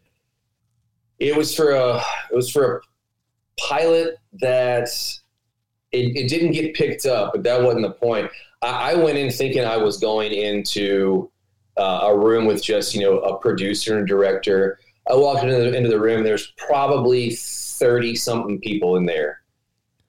[1.20, 2.02] It was for a.
[2.32, 2.82] It was for a
[3.62, 4.90] pilot that
[5.92, 8.30] it, it didn't get picked up, but that wasn't the point.
[8.62, 11.32] I, I went in thinking I was going into
[11.80, 14.80] uh, a room with just you know a producer and a director.
[15.10, 16.24] I walked into the, into the room.
[16.24, 19.42] There's probably thirty something people in there,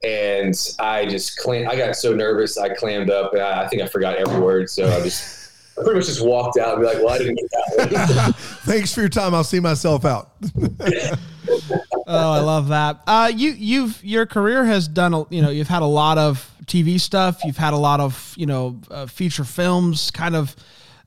[0.03, 1.69] and I just clam.
[1.69, 4.69] I got so nervous, I clammed up, and I, I think I forgot every word.
[4.69, 5.39] So I just.
[5.79, 8.35] I pretty much just walked out and be like, "Well, I didn't get that.
[8.65, 9.33] Thanks for your time.
[9.33, 10.33] I'll see myself out.
[10.59, 13.01] oh, I love that.
[13.07, 16.51] Uh, you you've your career has done a, you know you've had a lot of
[16.65, 17.45] TV stuff.
[17.45, 20.57] You've had a lot of you know uh, feature films kind of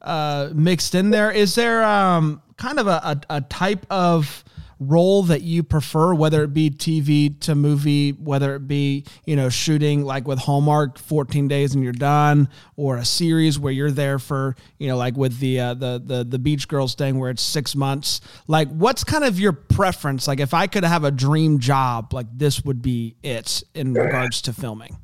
[0.04, 1.30] uh, mixed in there.
[1.30, 4.44] Is there um, kind of a, a, a type of
[4.80, 9.48] role that you prefer, whether it be TV to movie, whether it be, you know,
[9.48, 14.18] shooting like with Hallmark 14 days and you're done, or a series where you're there
[14.18, 17.42] for, you know, like with the, uh, the, the, the Beach Girls thing where it's
[17.42, 18.20] six months.
[18.46, 20.28] Like, what's kind of your preference?
[20.28, 24.42] Like, if I could have a dream job, like this would be it in regards
[24.42, 24.98] to filming.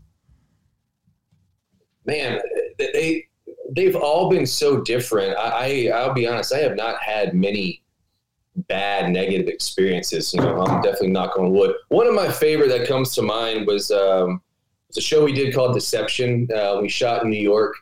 [2.04, 2.40] Man,
[2.78, 3.28] they,
[3.74, 5.36] they've all been so different.
[5.38, 7.82] I, I I'll be honest, I have not had many
[8.56, 10.34] bad negative experiences.
[10.34, 11.74] You know, I'm definitely not going wood.
[11.88, 14.42] One of my favorite that comes to mind was um,
[14.88, 16.48] it's a show we did called Deception.
[16.54, 17.76] Uh, we shot in New York,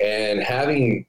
[0.00, 1.06] and having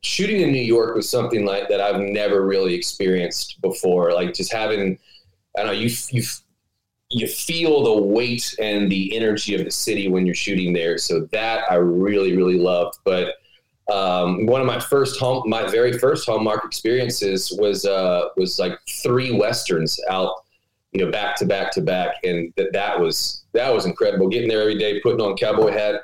[0.00, 4.12] shooting in New York was something like that I've never really experienced before.
[4.12, 4.98] Like just having,
[5.56, 6.22] I don't know, you you
[7.10, 10.98] you feel the weight and the energy of the city when you're shooting there.
[10.98, 13.34] So that I really really loved, but
[13.92, 18.78] um, one of my first home, my very first Hallmark experiences was uh, was like
[19.02, 20.44] three westerns out,
[20.92, 24.28] you know, back to back to back, and that that was that was incredible.
[24.28, 26.02] Getting there every day, putting on cowboy hat,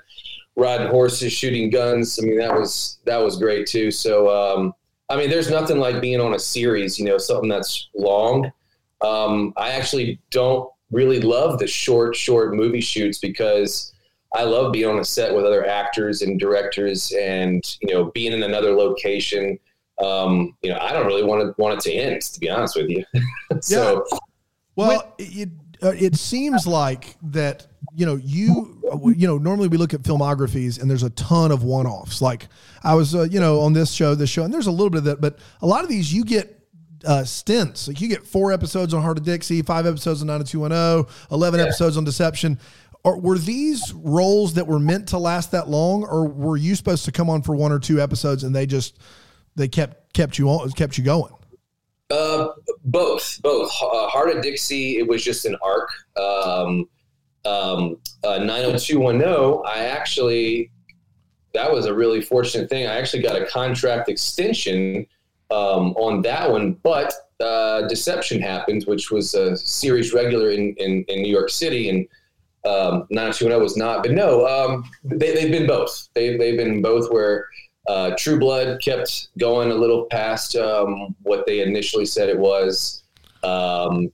[0.56, 2.18] riding horses, shooting guns.
[2.20, 3.90] I mean, that was that was great too.
[3.90, 4.74] So, um,
[5.08, 8.52] I mean, there's nothing like being on a series, you know, something that's long.
[9.00, 13.92] Um, I actually don't really love the short, short movie shoots because
[14.34, 18.32] I love being on a set with other actors and directors, and you know, being
[18.32, 19.58] in another location.
[20.02, 22.76] Um, you know, I don't really want to want it to end, to be honest
[22.76, 23.04] with you.
[23.60, 24.18] so, yeah.
[24.76, 25.50] well, it
[25.82, 27.66] uh, it seems like that.
[27.94, 28.80] You know, you
[29.16, 32.22] you know, normally we look at filmographies and there's a ton of one offs.
[32.22, 32.46] Like
[32.84, 34.98] I was, uh, you know, on this show, this show, and there's a little bit
[34.98, 36.59] of that, but a lot of these you get
[37.04, 37.88] uh, stints.
[37.88, 41.66] Like you get four episodes on Hart of Dixie, five episodes on 90210, 11 yeah.
[41.66, 42.58] episodes on Deception.
[43.02, 47.06] Or were these roles that were meant to last that long, or were you supposed
[47.06, 48.98] to come on for one or two episodes and they just
[49.56, 51.32] they kept kept you on kept you going?
[52.10, 52.48] Uh,
[52.84, 53.70] both, both.
[53.82, 55.88] Uh, Hart of Dixie, it was just an arc.
[56.16, 56.88] Um,
[57.44, 60.70] um, uh, 90210, I actually,
[61.54, 62.86] that was a really fortunate thing.
[62.86, 65.06] I actually got a contract extension
[65.50, 71.04] um, on that one, but uh, Deception happened, which was a series regular in, in,
[71.08, 71.88] in New York City.
[71.88, 72.06] And
[72.64, 76.08] um, 90210 was not, but no, um, they, they've been both.
[76.14, 77.48] They, they've been both where
[77.88, 83.02] uh, True Blood kept going a little past um, what they initially said it was.
[83.42, 84.12] Um,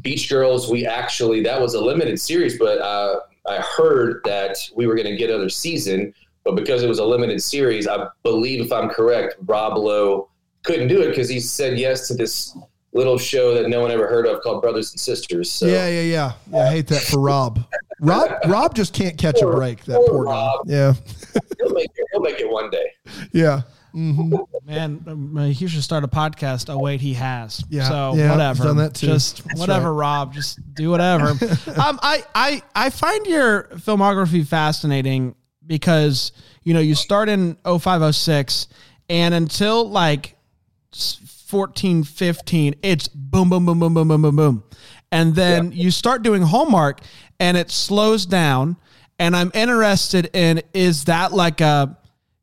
[0.00, 4.86] Beach Girls, we actually, that was a limited series, but uh, I heard that we
[4.86, 6.12] were going to get another season,
[6.44, 10.28] but because it was a limited series, I believe, if I'm correct, Rob Lowe
[10.62, 12.56] couldn't do it because he said yes to this
[12.92, 15.50] little show that no one ever heard of called Brothers and Sisters.
[15.50, 15.66] So.
[15.66, 16.32] Yeah, yeah, yeah.
[16.50, 17.64] Yeah, I hate that for Rob.
[18.00, 19.84] Rob Rob just can't catch poor, a break.
[19.84, 20.66] That poor, poor Rob.
[20.66, 20.74] Guy.
[20.74, 20.94] Yeah.
[21.58, 22.06] he'll make it.
[22.12, 22.92] He'll make it one day.
[23.32, 23.62] Yeah.
[23.94, 24.36] Mm-hmm.
[24.66, 26.72] Man, um, he should start a podcast.
[26.72, 27.64] Oh wait, he has.
[27.68, 28.64] Yeah, so yeah, whatever.
[28.64, 29.06] Done that too.
[29.06, 30.18] Just That's whatever, right.
[30.18, 30.32] Rob.
[30.32, 31.30] Just do whatever.
[31.30, 35.34] um, I I I find your filmography fascinating
[35.70, 36.32] because
[36.64, 38.66] you know you start in 0506
[39.08, 40.36] and until like
[40.92, 44.64] 14, 15, it's boom, boom, boom, boom, boom, boom, boom, boom.
[45.12, 45.84] And then yeah.
[45.84, 47.00] you start doing Hallmark
[47.38, 48.76] and it slows down.
[49.18, 51.96] And I'm interested in is that like a,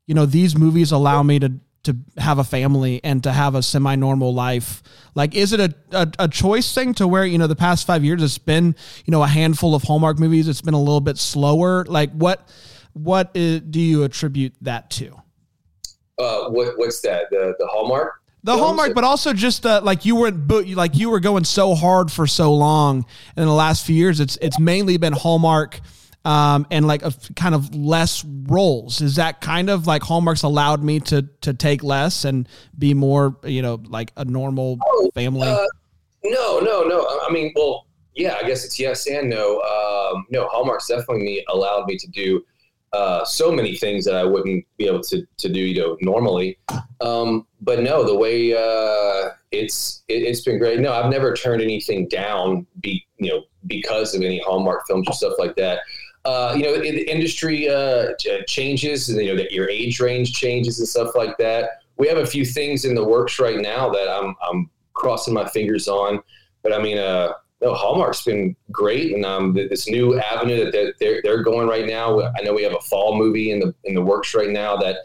[0.06, 3.64] you know, these movies allow me to to have a family and to have a
[3.64, 4.84] semi-normal life
[5.16, 8.04] like is it a, a, a, choice thing to where you know the past five
[8.04, 11.18] years it's been you know a handful of hallmark movies it's been a little bit
[11.18, 12.50] slower like what
[12.98, 15.16] what is, do you attribute that to
[16.20, 20.16] uh what what's that the the hallmark the hallmark, but also just uh, like you
[20.16, 23.06] weren't like you were going so hard for so long
[23.36, 24.22] in the last few years.
[24.22, 25.80] It's it's mainly been hallmark.
[26.24, 29.00] Um, and like a kind of less roles.
[29.02, 33.38] Is that kind of like Hallmark's allowed me to to take less and be more,
[33.44, 35.48] you know, like a normal oh, family?
[35.48, 35.66] Uh,
[36.26, 37.08] no, no, no.
[37.26, 39.62] I mean, well, yeah, I guess it's yes and no.
[39.62, 42.44] Um, no, Hallmark's definitely allowed me to do
[42.94, 46.58] uh, so many things that I wouldn't be able to, to do, you know, normally.
[47.02, 50.80] Um, but no, the way uh, it's it, has been great.
[50.80, 55.14] No, I've never turned anything down, be you know, because of any Hallmark films or
[55.14, 55.80] stuff like that.
[56.26, 58.08] Uh, you know, the industry uh,
[58.48, 61.82] changes, and you know that your age range changes and stuff like that.
[61.98, 65.48] We have a few things in the works right now that I'm I'm crossing my
[65.48, 66.22] fingers on.
[66.64, 71.22] But I mean, uh, no, Hallmark's been great, and um, this new avenue that they're
[71.24, 72.22] they're going right now.
[72.22, 74.98] I know we have a fall movie in the in the works right now that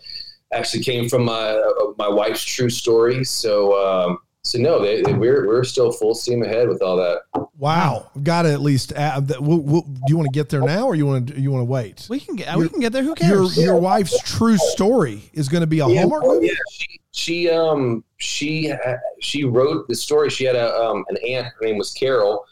[0.52, 1.60] actually came from my
[1.98, 3.24] my wife's true story.
[3.24, 7.22] So um, so no, they, they, we're we're still full steam ahead with all that.
[7.58, 8.92] Wow, got to at least.
[8.92, 9.40] Add that.
[9.40, 11.62] We'll, we'll, do you want to get there now, or you want to you want
[11.62, 12.06] to wait?
[12.10, 13.04] We can get your, we can get there.
[13.04, 13.56] Who cares?
[13.56, 16.48] Your your wife's true story is going to be a yeah, Hallmark movie.
[16.48, 18.72] Yeah, she she um she
[19.20, 20.30] she wrote the story.
[20.30, 21.46] She had a um an aunt.
[21.46, 22.44] Her name was Carol,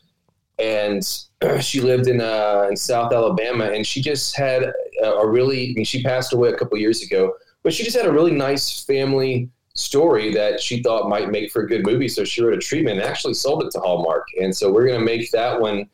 [0.59, 1.03] and
[1.61, 4.63] she lived in uh in South Alabama, and she just had
[5.03, 5.71] a, a really.
[5.71, 8.33] I mean, she passed away a couple years ago, but she just had a really
[8.33, 12.09] nice family story that she thought might make for a good movie.
[12.09, 14.27] So she wrote a treatment and actually sold it to Hallmark.
[14.41, 15.89] And so we're to make that one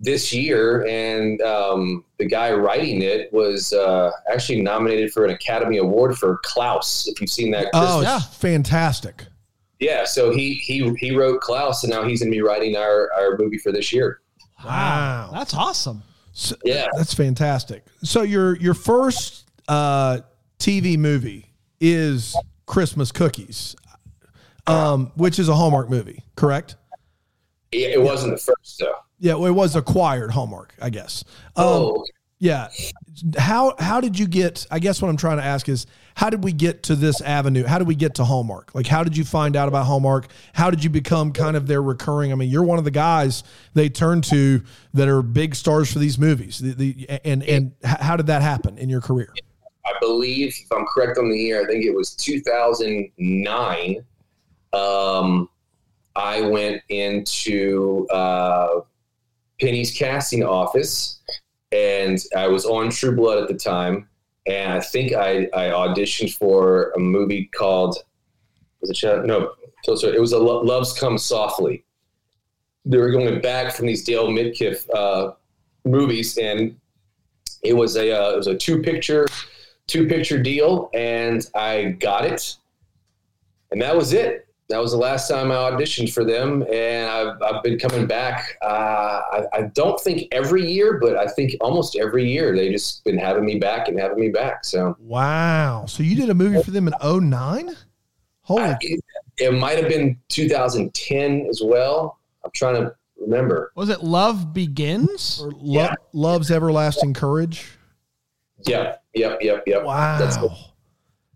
[0.00, 0.86] this year.
[0.86, 6.38] And um, the guy writing it was uh, actually nominated for an Academy Award for
[6.42, 7.06] Klaus.
[7.06, 9.26] If you've seen that, oh, yeah, fantastic.
[9.78, 13.10] Yeah, so he he he wrote Klaus, and now he's going to be writing our
[13.18, 14.20] our movie for this year.
[14.62, 16.02] Wow, that's awesome.
[16.32, 17.84] So, yeah, that's fantastic.
[18.02, 20.18] So your your first uh,
[20.58, 21.46] TV movie
[21.80, 22.36] is
[22.66, 23.74] Christmas Cookies,
[24.66, 26.76] um, which is a Hallmark movie, correct?
[27.72, 28.94] Yeah, it wasn't the first though.
[29.20, 31.24] Yeah, well, it was acquired Hallmark, I guess.
[31.54, 32.04] Um, oh.
[32.40, 32.68] Yeah.
[33.36, 34.66] How how did you get?
[34.70, 37.64] I guess what I'm trying to ask is how did we get to this avenue?
[37.64, 38.74] How did we get to Hallmark?
[38.74, 40.28] Like, how did you find out about Hallmark?
[40.54, 42.32] How did you become kind of their recurring?
[42.32, 44.62] I mean, you're one of the guys they turn to
[44.94, 46.58] that are big stars for these movies.
[46.58, 49.34] The, the and and how did that happen in your career?
[49.84, 53.96] I believe, if I'm correct on the year, I think it was 2009.
[54.72, 55.50] Um,
[56.16, 58.80] I went into uh,
[59.60, 61.20] Penny's casting office,
[61.72, 64.08] and I was on True Blood at the time.
[64.46, 67.98] And I think I, I auditioned for a movie called
[68.80, 71.84] was it no so, it was a Love Comes Softly.
[72.84, 75.32] They were going back from these Dale Midkiff uh,
[75.84, 76.78] movies, and
[77.62, 79.26] it was a uh, it was a two picture
[79.86, 82.56] two picture deal, and I got it,
[83.70, 84.46] and that was it.
[84.70, 88.56] That was the last time I auditioned for them, and I've, I've been coming back.
[88.62, 93.02] Uh, I, I, don't think every year, but I think almost every year they just
[93.02, 94.64] been having me back and having me back.
[94.64, 95.86] So wow!
[95.86, 97.76] So you did a movie for them in 09?
[98.42, 98.62] Holy!
[98.62, 99.00] I, it,
[99.38, 102.20] it might have been 2010 as well.
[102.44, 103.72] I'm trying to remember.
[103.74, 105.94] Was it Love Begins or Lo- yeah.
[106.12, 107.72] Love's Everlasting Courage?
[108.66, 109.82] Yep, yep, yep, yep.
[109.82, 110.56] Wow.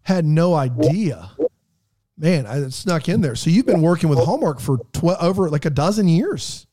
[0.03, 1.31] Had no idea.
[2.17, 3.35] Man, I snuck in there.
[3.35, 6.67] So you've been working with Hallmark for tw- over like a dozen years.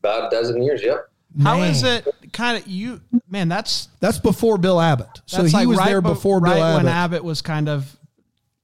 [0.00, 1.08] About a dozen years, yep.
[1.42, 1.70] How man.
[1.70, 5.20] is it kind of you man, that's that's before Bill Abbott.
[5.26, 6.84] So he like was right there before be, Bill right Abbott.
[6.84, 7.96] when Abbott was kind of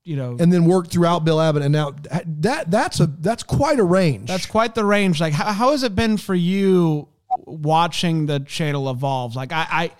[0.03, 1.93] you know and then worked throughout Bill Abbott and now
[2.25, 4.29] that that's a that's quite a range.
[4.29, 5.19] That's quite the range.
[5.19, 7.09] Like how, how has it been for you
[7.45, 9.35] watching the channel evolve?
[9.35, 9.91] Like I, I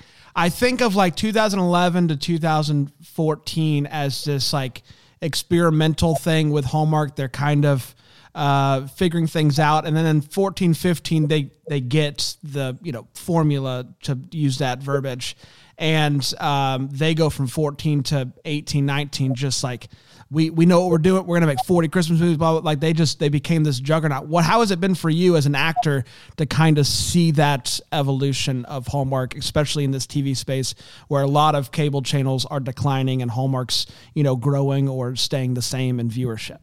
[0.45, 4.81] I think of like 2011 to 2014 as this like
[5.21, 7.15] experimental thing with Hallmark.
[7.15, 7.95] They're kind of
[8.33, 13.07] uh, figuring things out, and then in 14, 15, they they get the you know
[13.13, 15.35] formula to use that verbiage,
[15.77, 19.89] and um, they go from 14 to 18, 19, just like
[20.31, 21.25] we we know what we're doing.
[21.25, 22.37] We're gonna make forty Christmas movies.
[22.37, 24.27] Blah, blah, like they just they became this juggernaut.
[24.27, 26.05] What how has it been for you as an actor
[26.37, 30.73] to kind of see that evolution of Hallmark, especially in this TV space
[31.09, 35.53] where a lot of cable channels are declining and Hallmark's you know growing or staying
[35.53, 36.59] the same in viewership?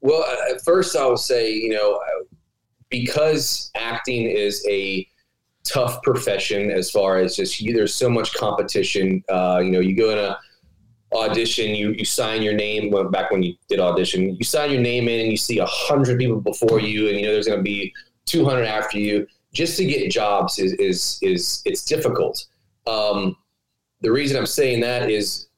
[0.00, 2.00] Well, at first I will say you know
[2.88, 5.06] because acting is a
[5.64, 9.22] tough profession as far as just you, there's so much competition.
[9.28, 10.38] Uh, you know, you go in a
[11.16, 12.90] audition, you you sign your name.
[12.90, 15.66] Well, back when you did audition, you sign your name in, and you see a
[15.66, 17.92] hundred people before you, and you know there's going to be
[18.26, 19.26] 200 after you.
[19.52, 22.46] Just to get jobs is is is it's difficult.
[22.86, 23.36] Um,
[24.00, 25.48] the reason I'm saying that is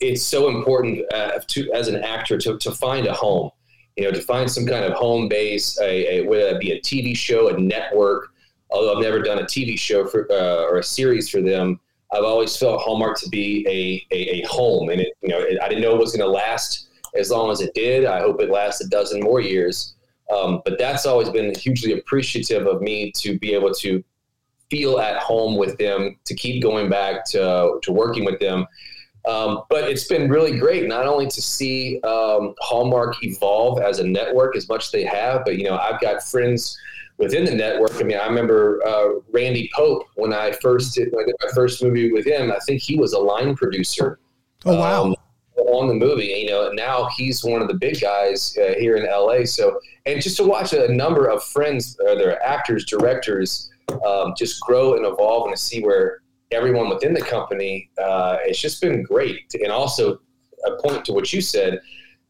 [0.00, 3.50] it's so important uh, to as an actor to to find a home.
[3.96, 6.80] You know, to find some kind of home base, a, a whether that be a
[6.80, 8.28] TV show, a network.
[8.70, 11.80] Although I've never done a TV show for uh, or a series for them,
[12.12, 15.58] I've always felt Hallmark to be a, a, a home, and it, you know, it,
[15.60, 18.04] I didn't know it was going to last as long as it did.
[18.04, 19.94] I hope it lasts a dozen more years.
[20.34, 24.02] Um, but that's always been hugely appreciative of me to be able to
[24.70, 28.66] feel at home with them, to keep going back to, to working with them.
[29.26, 34.06] Um, but it's been really great, not only to see um, Hallmark evolve as a
[34.06, 36.76] network as much as they have, but you know, I've got friends
[37.18, 37.94] within the network.
[37.96, 41.50] I mean, I remember uh, Randy Pope when I first did, when I did my
[41.54, 42.52] first movie with him.
[42.52, 44.18] I think he was a line producer.
[44.64, 45.04] Oh wow!
[45.04, 45.16] Um,
[45.68, 46.26] on the movie.
[46.26, 49.44] You know, now he's one of the big guys uh, here in LA.
[49.44, 53.70] So, and just to watch a number of friends, uh, their actors, directors,
[54.06, 58.60] um, just grow and evolve, and to see where everyone within the company, uh, it's
[58.60, 59.54] just been great.
[59.54, 60.20] And also,
[60.66, 61.80] a point to what you said.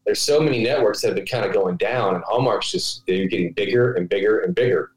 [0.07, 3.27] There's so many networks that have been kind of going down, and Hallmark's just they're
[3.27, 4.93] getting bigger and bigger and bigger.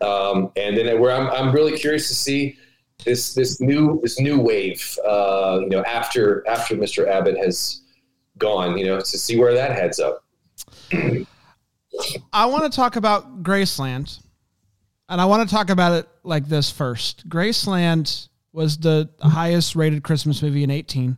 [0.00, 2.58] Um, and then where I'm, I'm really curious to see
[3.04, 7.06] this this new this new wave, uh, you know, after after Mr.
[7.06, 7.82] Abbott has
[8.36, 10.24] gone, you know, to see where that heads up.
[12.32, 14.18] I want to talk about Graceland,
[15.08, 17.28] and I want to talk about it like this first.
[17.28, 21.16] Graceland was the highest rated Christmas movie in 18.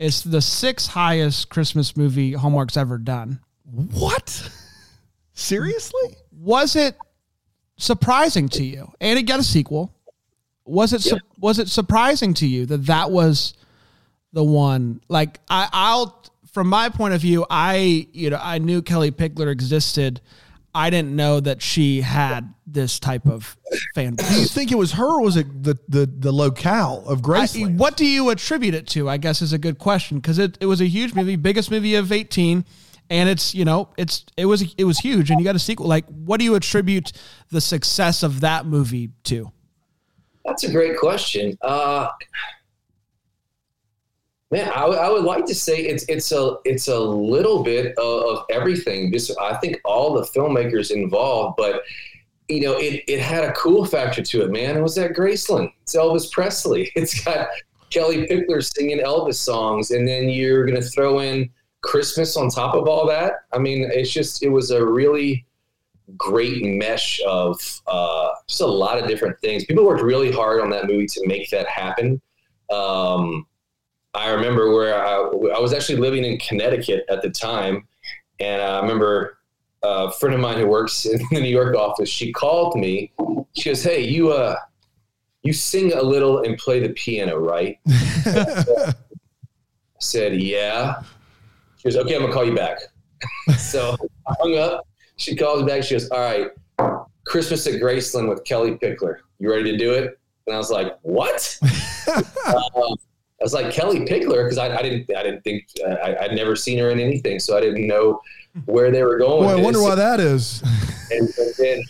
[0.00, 3.38] It's the sixth highest Christmas movie Hallmark's ever done.
[3.64, 4.50] What?
[5.34, 6.16] Seriously?
[6.32, 6.96] Was it
[7.76, 8.90] surprising to you?
[8.98, 9.94] And it got a sequel.
[10.64, 13.52] Was it su- was it surprising to you that that was
[14.32, 15.02] the one?
[15.08, 19.52] Like I, I'll from my point of view, I you know I knew Kellie Pickler
[19.52, 20.22] existed.
[20.74, 23.56] I didn't know that she had this type of
[23.94, 27.28] fan Do you think it was her or was it the, the, the locale of
[27.28, 29.08] I- what do you attribute it to?
[29.08, 31.96] I guess is a good question because it, it was a huge movie, biggest movie
[31.96, 32.64] of eighteen,
[33.08, 35.88] and it's you know it's it was it was huge, and you got a sequel.
[35.88, 37.12] Like, what do you attribute
[37.50, 39.50] the success of that movie to?
[40.44, 41.58] That's a great question.
[41.62, 42.08] Uh,
[44.50, 48.22] man, I, would- would like to say it's it's a it's a little bit of,
[48.38, 49.12] of everything.
[49.12, 51.82] Just I think all the filmmakers involved, but
[52.48, 54.50] you know, it it had a cool factor to it.
[54.50, 55.72] Man, it was at Graceland.
[55.82, 56.90] It's Elvis Presley.
[56.96, 57.48] It's got
[57.90, 61.50] Kellie Pickler singing Elvis songs, and then you're gonna throw in
[61.82, 63.44] Christmas on top of all that.
[63.52, 65.46] I mean, it's just it was a really
[66.16, 69.64] great mesh of uh, just a lot of different things.
[69.64, 72.20] People worked really hard on that movie to make that happen.
[72.70, 73.46] Um,
[74.14, 75.14] I remember where I,
[75.56, 77.86] I was actually living in Connecticut at the time,
[78.40, 79.38] and I remember
[79.82, 82.08] a friend of mine who works in the New York office.
[82.08, 83.12] She called me.
[83.56, 84.56] She goes, "Hey, you uh,
[85.42, 87.78] you sing a little and play the piano, right?"
[88.26, 88.94] I
[89.98, 91.02] said, "Yeah."
[91.76, 92.78] She goes, "Okay, I'm gonna call you back."
[93.58, 93.96] so
[94.26, 94.86] I hung up.
[95.16, 95.84] She calls me back.
[95.84, 96.48] She goes, "All right,
[97.26, 99.18] Christmas at Graceland with Kellie Pickler.
[99.38, 101.58] You ready to do it?" And I was like, "What?"
[102.08, 102.96] um,
[103.40, 106.32] I was like Kellie Pickler because I, I didn't I didn't think uh, I, I'd
[106.32, 108.20] never seen her in anything, so I didn't know
[108.66, 109.48] where they were going.
[109.48, 109.88] Boy, I wonder this.
[109.88, 110.62] why that is.
[111.10, 111.82] And, and then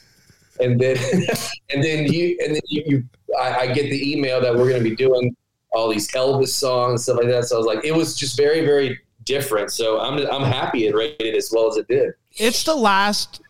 [0.60, 0.96] and then
[1.70, 3.04] and then you and then you, you
[3.38, 5.34] I, I get the email that we're going to be doing
[5.72, 7.44] all these Elvis songs and stuff like that.
[7.46, 9.72] So I was like, it was just very very different.
[9.72, 12.12] So I'm I'm happy it rated as well as it did.
[12.32, 13.40] It's the last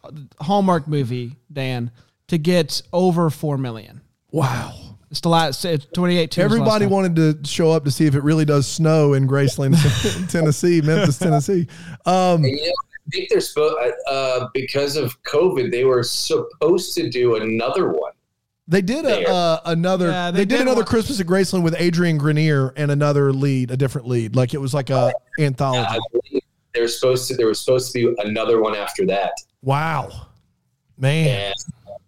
[0.40, 1.90] Hallmark movie, Dan,
[2.28, 4.00] to get over four million.
[4.30, 4.89] Wow.
[5.10, 5.64] It's the last.
[5.64, 6.44] It's 2018.
[6.44, 9.26] was last Everybody wanted to show up to see if it really does snow in
[9.26, 9.74] Graceland,
[10.30, 11.66] Tennessee, Memphis, Tennessee.
[12.06, 13.76] Um, you know, I think they're supposed
[14.08, 18.12] uh, because of COVID, they were supposed to do another one.
[18.68, 20.10] they did a, uh, another.
[20.10, 23.32] Yeah, they, they did, did another one- Christmas at Graceland with Adrian Grenier and another
[23.32, 24.36] lead, a different lead.
[24.36, 25.88] Like it was like a anthology.
[26.34, 26.40] I
[26.72, 27.34] they were supposed to.
[27.34, 29.32] There was supposed to be another one after that.
[29.60, 30.28] wow,
[30.96, 31.52] man.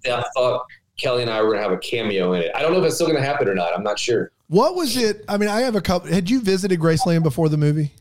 [0.05, 2.53] and I thought Kellie and I were going to have a cameo in it.
[2.55, 3.75] I don't know if it's still going to happen or not.
[3.75, 4.31] I'm not sure.
[4.49, 5.25] What was it?
[5.29, 6.13] I mean, I have a couple.
[6.13, 7.93] Had you visited Graceland before the movie?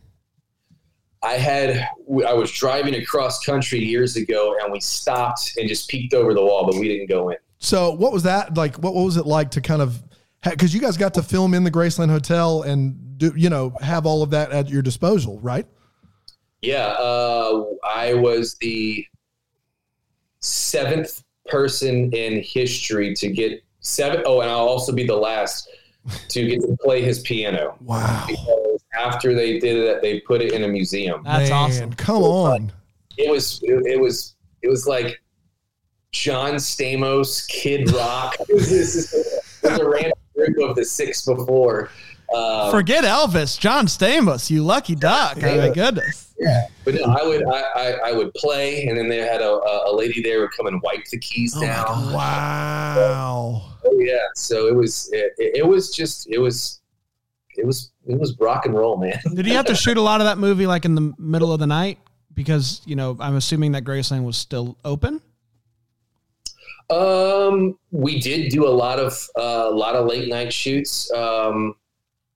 [1.24, 1.88] I had
[2.28, 6.44] I was driving across country years ago, and we stopped and just peeked over the
[6.44, 7.38] wall, but we didn't go in.
[7.60, 8.76] So what was that like?
[8.78, 10.02] What, what was it like to kind of
[10.44, 14.06] because you guys got to film in the Graceland Hotel and do you know have
[14.08, 15.68] all of that at your disposal, right?
[16.62, 19.06] Yeah, uh, I was the
[20.40, 24.24] seventh person in history to get seven.
[24.26, 25.70] Oh, and I'll also be the last
[26.30, 27.76] to get to play his piano.
[27.82, 31.22] Wow, Because after they did it, they put it in a museum.
[31.24, 31.94] That's Man, awesome.
[31.94, 32.72] Come on,
[33.18, 35.22] it was it, it was it was like
[36.12, 38.36] John Stamos, Kid Rock.
[38.48, 41.90] this is- a random group of the six before.
[42.36, 45.38] Um, Forget Elvis, John Stamos, you lucky duck.
[45.42, 46.31] Oh, my goodness.
[46.86, 49.52] But no, I would I, I, I would play, and then they had a,
[49.86, 52.14] a lady there would come and wipe the keys down.
[52.14, 53.62] wow.
[53.86, 56.82] Oh yeah, so it was it, it was just it was
[57.58, 59.20] it was it was rock and roll, man.
[59.36, 61.60] Did you have to shoot a lot of that movie like in the middle of
[61.60, 62.00] the night?
[62.34, 65.22] Because, you know, I'm assuming that Graceland was still open.
[66.90, 71.12] Um, we did do a lot of uh, a lot of late night shoots.
[71.12, 71.76] Um,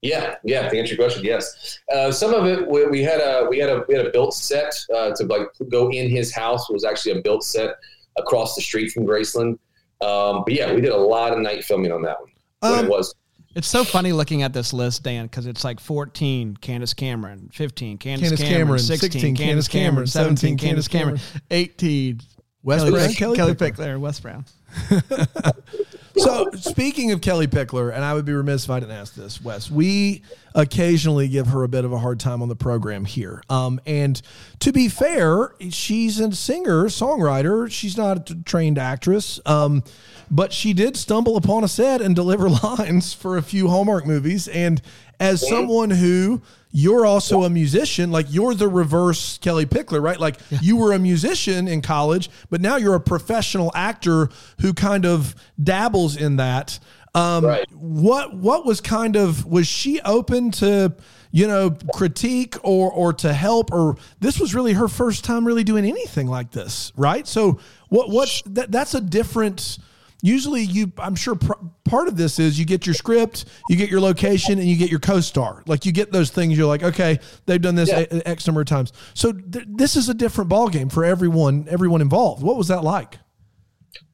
[0.06, 0.70] yeah, yeah.
[0.70, 1.80] To answer your question, yes.
[1.94, 4.34] Uh, some of it we, we had a we had a we had a built
[4.34, 6.70] set uh, to like go in his house.
[6.70, 7.72] It was actually a built set
[8.18, 9.58] across the street from Graceland.
[10.02, 12.32] Um, but yeah, we did a lot of night filming on that one.
[12.62, 13.16] Um, it was
[13.56, 17.98] It's so funny looking at this list, Dan, because it's like 14, Candace Cameron, 15,
[17.98, 21.42] Candace, Candace Cameron, Cameron, 16, 16, Candace Candace Cameron, Cameron, 17, 17, Candace Cameron, Candace
[21.52, 22.22] 18,
[22.64, 23.76] Wes Kellie, Brown, Kellie Kellie Pickler.
[23.76, 24.46] Pickler, Wes Brown.
[26.18, 29.42] So speaking of Kellie Pickler, and I would be remiss if I didn't ask this,
[29.42, 29.70] Wes.
[29.70, 33.44] We occasionally give her a bit of a hard time on the program here.
[33.50, 34.22] Um, and
[34.60, 37.70] to be fair, she's a singer, songwriter.
[37.70, 39.40] She's not a trained actress.
[39.46, 39.84] Um,
[40.32, 44.48] but she did stumble upon a set and deliver lines for a few Hallmark movies.
[44.48, 44.82] And
[45.20, 46.42] as someone who
[46.72, 50.20] you're also a musician, like you're the reverse Kellie Pickler, right?
[50.20, 55.06] Like you were a musician in college, but now you're a professional actor who kind
[55.06, 56.80] of dabbles in that.
[57.14, 57.66] Um, Right.
[57.72, 60.94] What what was kind of was she open to
[61.32, 65.64] you know critique or or to help or this was really her first time really
[65.64, 67.26] doing anything like this, right?
[67.26, 69.78] So what what that, that's a different
[70.26, 71.54] usually you i'm sure pr-
[71.84, 74.90] part of this is you get your script you get your location and you get
[74.90, 78.06] your co-star like you get those things you're like okay they've done this Yeah.
[78.12, 81.68] a- x number of times so th- this is a different ball game for everyone
[81.70, 83.20] everyone involved what was that like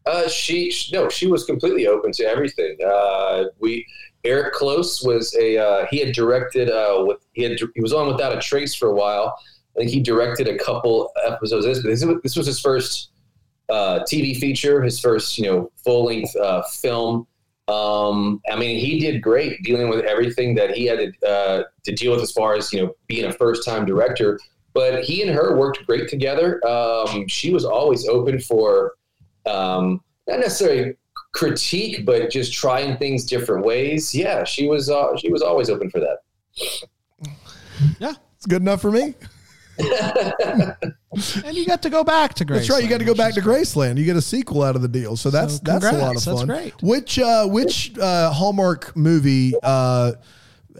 [0.06, 2.76] Uh, she, no, she was completely open to everything.
[2.84, 3.86] Uh, we
[4.24, 8.08] Eric Close was a uh, he had directed uh, with he had he was on
[8.08, 9.38] Without a Trace for a while.
[9.76, 11.66] I think he directed a couple episodes.
[11.68, 13.11] of This this this was his first
[13.72, 17.26] uh, TV feature, his first you know full length uh, film.
[17.68, 21.92] Um, I mean, he did great dealing with everything that he had to, uh, to
[21.94, 24.40] deal with as far as you know being a first time director.
[24.74, 26.66] But he and her worked great together.
[26.68, 28.94] Um, she was always open for
[29.46, 30.96] um, not necessarily
[31.34, 34.14] critique, but just trying things different ways.
[34.14, 36.18] Yeah, she was uh, she was always open for that.
[38.00, 38.14] Yeah.
[38.36, 39.16] it's good enough for me
[41.46, 42.56] And you got to go back to Graceland.
[42.56, 42.84] That's right.
[42.84, 43.42] You got to go back to.
[43.42, 43.98] Graceland.
[43.98, 46.24] You get a sequel out of the deal, so that's So that's a lot of
[46.24, 46.26] congrats.
[46.26, 46.48] That's fun.
[46.48, 46.74] great.
[46.82, 49.54] Which uh, which uh, Hallmark movie?
[49.62, 50.14] Uh,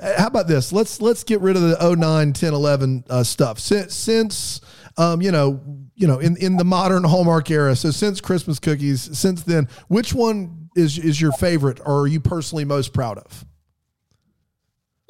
[0.02, 0.72] how about this?
[0.72, 4.62] Let's let's get rid of the 09, 10, 11 uh, stuff since since
[4.98, 5.62] um, you know
[5.96, 7.76] you know in in the modern Hallmark era.
[7.76, 12.22] So since Christmas Cookies, since then, which one is is your favorite, or are you
[12.22, 13.46] personally most proud of?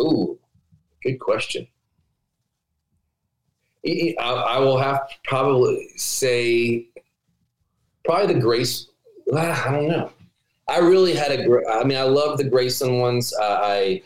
[0.01, 0.39] Ooh,
[1.03, 1.67] good question.
[3.85, 6.87] I, I I will have to probably say
[8.05, 8.87] probably the Grace.
[9.33, 10.11] ah, I don't know.
[10.67, 11.69] I really had a.
[11.69, 13.33] I mean, I love the Grayson ones.
[13.33, 14.01] Uh, I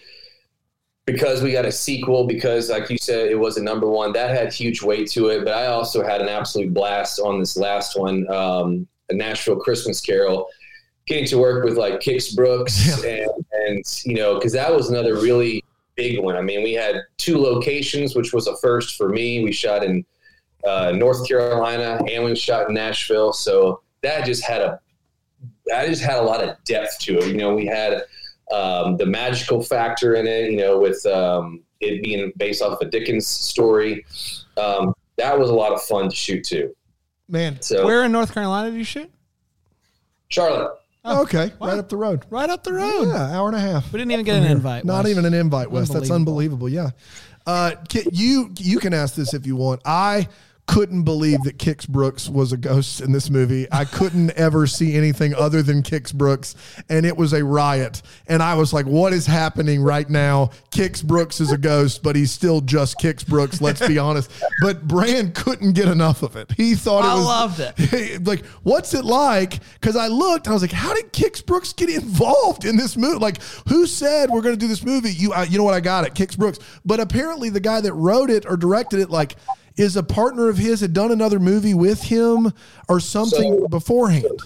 [1.05, 4.11] because we got a sequel because, like you said, it was a number one.
[4.13, 5.43] That had huge weight to it.
[5.43, 10.01] But I also had an absolute blast on this last one, um, a Nashville Christmas
[10.01, 10.47] Carol.
[11.05, 15.15] Getting to work with like Kix Brooks and and you know because that was another
[15.15, 15.63] really
[15.95, 16.35] big one.
[16.35, 19.43] I mean, we had two locations, which was a first for me.
[19.43, 20.05] We shot in
[20.65, 23.33] uh, North Carolina and we shot in Nashville.
[23.33, 24.79] So that just had a,
[25.67, 27.27] that just had a lot of depth to it.
[27.27, 28.03] You know, we had
[28.53, 30.51] um, the magical factor in it.
[30.51, 34.05] You know, with um, it being based off a Dickens story.
[34.57, 36.75] Um, that was a lot of fun to shoot too.
[37.27, 39.11] Man, So Where in North Carolina did you shoot?
[40.29, 42.25] Charlotte, okay, right up the road.
[42.29, 43.07] Right up the road.
[43.07, 43.91] Yeah, hour and a half.
[43.91, 44.85] We didn't even get an invite.
[44.85, 45.11] Not Wes.
[45.11, 45.89] even an invite, Wes.
[45.89, 46.69] That's unbelievable.
[46.69, 46.91] Yeah.
[47.45, 47.73] Uh,
[48.11, 49.81] you you can ask this if you want.
[49.85, 50.27] I
[50.67, 53.67] couldn't believe that Kix Brooks was a ghost in this movie.
[53.71, 56.55] I couldn't ever see anything other than Kix Brooks,
[56.89, 58.01] and it was a riot.
[58.27, 62.15] And I was like, "What is happening right now?" Kix Brooks is a ghost, but
[62.15, 63.61] he's still just Kix Brooks.
[63.61, 64.31] Let's be honest.
[64.61, 66.51] But Brand couldn't get enough of it.
[66.57, 68.25] He thought it I was loved it.
[68.25, 69.59] like, what's it like?
[69.75, 73.19] Because I looked, I was like, how did Kix Brooks get involved in this movie?
[73.19, 75.11] Like, who said we're going to do this movie?
[75.11, 75.73] You, I, you know what?
[75.73, 76.59] I got it, Kix Brooks.
[76.83, 79.35] But apparently, the guy that wrote it or directed it, like,
[79.77, 82.51] is a partner of his, had done another movie with him
[82.89, 84.41] or something So- beforehand.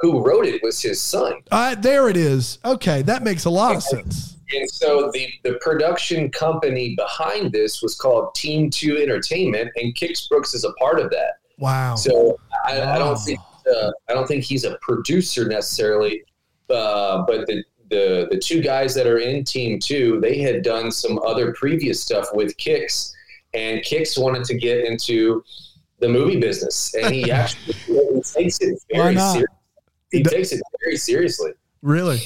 [0.00, 1.34] who wrote it was his son.
[1.50, 2.58] Uh, there it is.
[2.64, 4.36] Okay, that makes a lot of sense.
[4.52, 10.28] And so the, the production company behind this was called Team Two Entertainment, and Kix
[10.28, 11.34] Brooks is a part of that.
[11.58, 11.94] Wow.
[11.96, 13.38] So I, I don't think
[13.70, 16.24] uh, I don't think he's a producer necessarily,
[16.70, 20.90] uh, but the, the the two guys that are in Team Two, they had done
[20.90, 23.12] some other previous stuff with Kix,
[23.54, 25.42] and Kix wanted to get into
[25.98, 29.46] the movie business, and he actually he takes it very seriously.
[30.10, 31.52] He takes it very seriously.
[31.82, 32.20] Really?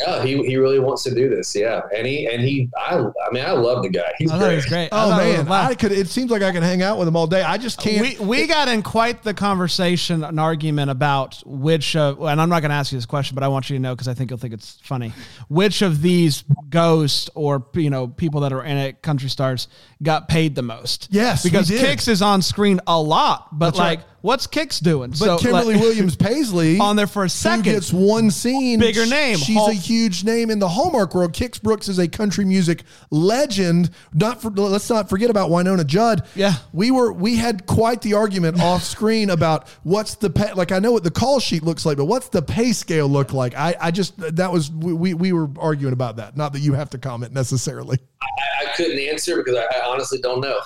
[0.00, 1.54] Yeah, he, he really wants to do this.
[1.54, 4.12] Yeah, and he and he I I mean I love the guy.
[4.18, 4.56] He's I great.
[4.56, 4.88] was great.
[4.92, 5.70] Oh thought it was man, a.
[5.70, 5.92] I could.
[5.92, 7.42] It seems like I can hang out with him all day.
[7.42, 8.00] I just can't.
[8.00, 12.60] we we got in quite the conversation, an argument about which, uh, and I'm not
[12.60, 14.30] going to ask you this question, but I want you to know because I think
[14.30, 15.12] you'll think it's funny.
[15.48, 19.68] Which of these ghosts or you know people that are in it, country stars,
[20.02, 21.08] got paid the most?
[21.10, 21.84] Yes, because did.
[21.84, 24.00] Kix is on screen a lot, but That's right.
[24.20, 25.12] Like, what's Kix doing?
[25.18, 27.62] but Kimberly Williams Paisley on there for a second.
[27.64, 28.78] gets one scene.
[28.78, 31.32] Bigger name, She's Hulk a huge name in the Hallmark world.
[31.32, 33.90] Kix Brooks is a country music legend.
[34.12, 36.26] Not for, let's not forget about Wynonna Judd.
[36.34, 36.54] Yeah.
[36.72, 40.72] we were we had quite the argument off screen about what's the pay, like.
[40.72, 43.54] I know what the call sheet looks like, but what's the pay scale look like?
[43.56, 46.36] I I just that was we we were arguing about that.
[46.36, 47.98] Not that you have to comment necessarily.
[48.22, 50.58] I, I couldn't answer because I, I honestly don't know.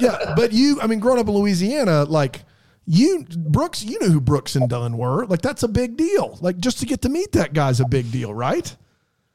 [0.00, 2.42] yeah, but you, I mean, growing up in Louisiana, like
[2.86, 5.26] you, Brooks, you knew who Brooks and Dunn were.
[5.26, 6.38] Like that's a big deal.
[6.40, 8.74] Like just to get to meet that guy's a big deal, right?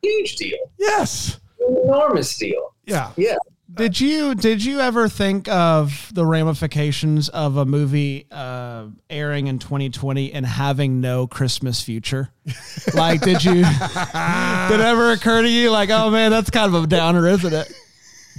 [0.01, 1.39] Huge deal, Yes.
[1.67, 2.73] enormous deal.
[2.85, 3.11] Yeah.
[3.17, 3.35] Yeah,
[3.73, 9.59] Did you did you ever think of the ramifications of a movie uh, airing in
[9.59, 12.29] 2020 and having no Christmas future?
[12.93, 16.83] Like, did you did it ever occur to you like, oh man, that's kind of
[16.83, 17.71] a downer, isn't it?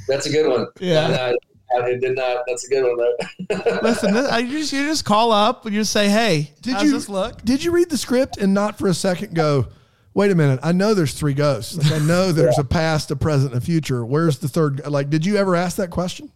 [0.09, 0.67] that's a good one.
[0.81, 1.33] Yeah.
[1.33, 1.37] I,
[1.77, 2.45] I did not.
[2.47, 3.81] That's a good one though.
[3.83, 6.75] Listen, this, I, you just you just call up and you just say, hey, Did
[6.75, 7.43] how's you this look?
[7.45, 9.69] Did you read the script and not for a second go?
[10.15, 10.59] Wait a minute.
[10.63, 11.77] I know there's three ghosts.
[11.77, 14.05] Like I know there's a past, a present, and a future.
[14.05, 14.85] Where's the third?
[14.87, 16.33] Like, did you ever ask that question?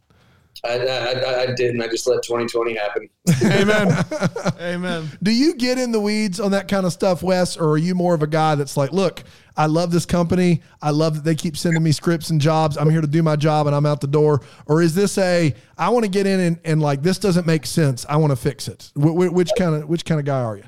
[0.64, 1.82] I, I, I didn't.
[1.82, 3.08] I just let 2020 happen.
[3.44, 4.04] Amen.
[4.60, 5.08] Amen.
[5.22, 7.96] Do you get in the weeds on that kind of stuff, Wes, or are you
[7.96, 9.24] more of a guy that's like, look,
[9.56, 10.62] I love this company.
[10.80, 12.78] I love that they keep sending me scripts and jobs.
[12.78, 14.40] I'm here to do my job and I'm out the door.
[14.66, 17.66] Or is this a, I want to get in and, and like this doesn't make
[17.66, 18.06] sense.
[18.08, 18.92] I want to fix it.
[18.94, 20.64] Wh- wh- which kind of which kind of guy are you?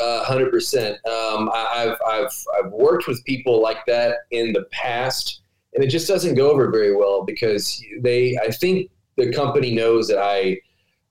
[0.00, 0.94] hundred percent.
[1.06, 5.40] Um, I, I've I've I've worked with people like that in the past,
[5.74, 8.38] and it just doesn't go over very well because they.
[8.38, 10.58] I think the company knows that I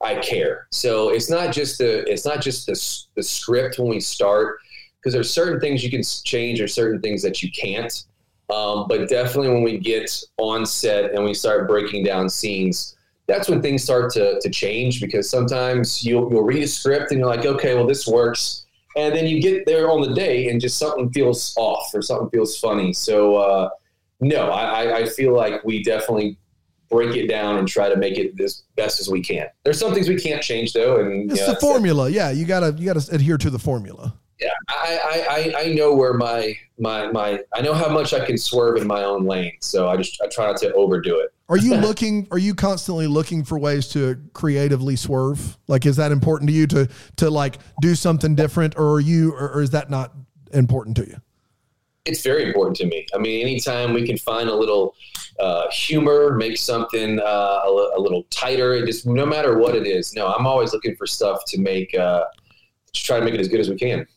[0.01, 0.67] I care.
[0.71, 2.73] So it's not just the it's not just the
[3.15, 4.57] the script when we start
[4.99, 7.93] because there's certain things you can change or certain things that you can't.
[8.49, 12.95] Um, but definitely when we get on set and we start breaking down scenes,
[13.27, 17.19] that's when things start to, to change because sometimes you'll, you'll read a script and
[17.19, 18.65] you're like, okay, well, this works.
[18.95, 22.29] And then you get there on the day and just something feels off or something
[22.29, 22.93] feels funny.
[22.93, 23.69] So, uh,
[24.21, 26.37] no, I, I- I feel like we definitely
[26.89, 29.47] break it down and try to make it as best as we can.
[29.63, 30.99] There's some things we can't change though.
[30.99, 32.09] And It's you know, the formula.
[32.09, 34.13] Yeah, you gotta you gotta adhere to the formula.
[34.39, 38.23] yeah, I, I, I, I know where my, my, my, I know how much I
[38.23, 39.53] can swerve in my own lane.
[39.61, 41.33] So I just, I try not to overdo it.
[41.49, 42.27] Are you looking?
[42.29, 45.57] Are you constantly looking for ways to creatively swerve?
[45.67, 49.31] Like, is that important to you to to like do something different, or are you,
[49.33, 50.13] or, or is that not
[50.53, 51.17] important to you?
[52.07, 53.05] It's very important to me.
[53.13, 54.95] I mean, anytime we can find a little
[55.39, 60.13] uh, humor, make something uh, a, little tighter, it just no matter what it is.
[60.13, 62.23] No, I'm always looking for stuff to make, uh,
[62.93, 64.07] to try to make it as good as we can.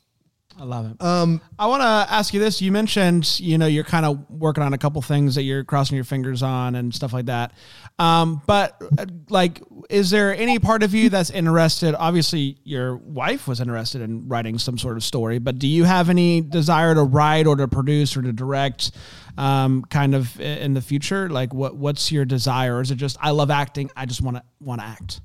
[0.61, 1.03] I love it.
[1.03, 2.61] Um, I want to ask you this.
[2.61, 5.95] You mentioned, you know, you're kind of working on a couple things that you're crossing
[5.95, 7.55] your fingers on and stuff like that.
[7.99, 11.95] Um, but uh, like, is there any part of you that's interested?
[11.95, 16.11] Obviously, your wife was interested in writing some sort of story, but do you have
[16.11, 18.91] any desire to write or to produce or to direct,
[19.39, 21.31] um, kind of in the future?
[21.31, 22.77] Like, what what's your desire?
[22.77, 25.23] Or is it just I love acting, I just want to want to act?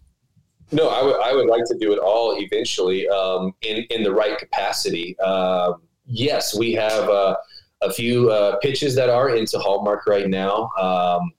[0.72, 4.12] No, I would I would like to do it all eventually um, in in the
[4.12, 5.18] right capacity.
[5.20, 7.36] Um yes, we have uh,
[7.82, 10.70] a few uh, pitches that are into Hallmark right now.
[10.80, 11.32] Um,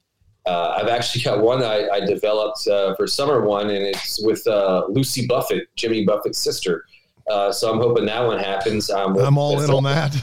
[0.45, 4.47] uh, I've actually got one I, I developed uh, for summer one, and it's with
[4.47, 6.85] uh, Lucy Buffett, Jimmy Buffett's sister.
[7.31, 8.91] Uh, so I'm hoping that one happens.
[8.91, 10.15] Um, I'm all in on that.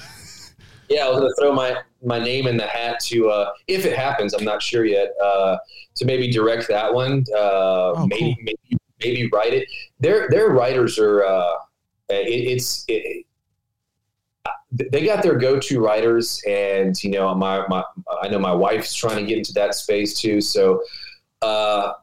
[0.90, 3.98] yeah, I was gonna throw my my name in the hat to uh, if it
[3.98, 4.34] happens.
[4.34, 5.14] I'm not sure yet.
[5.22, 5.58] Uh,
[5.96, 7.24] to maybe direct that one.
[7.34, 8.36] Uh, Oh, maybe, cool.
[8.44, 9.68] maybe maybe write it.
[10.00, 11.24] Their their writers are.
[11.26, 11.54] Uh,
[12.10, 13.26] it, it's it,
[14.72, 17.84] they got their go-to writers, and you know my my
[18.22, 20.42] I know my wife's trying to get into that space too.
[20.42, 20.82] So.
[21.42, 21.94] Uh,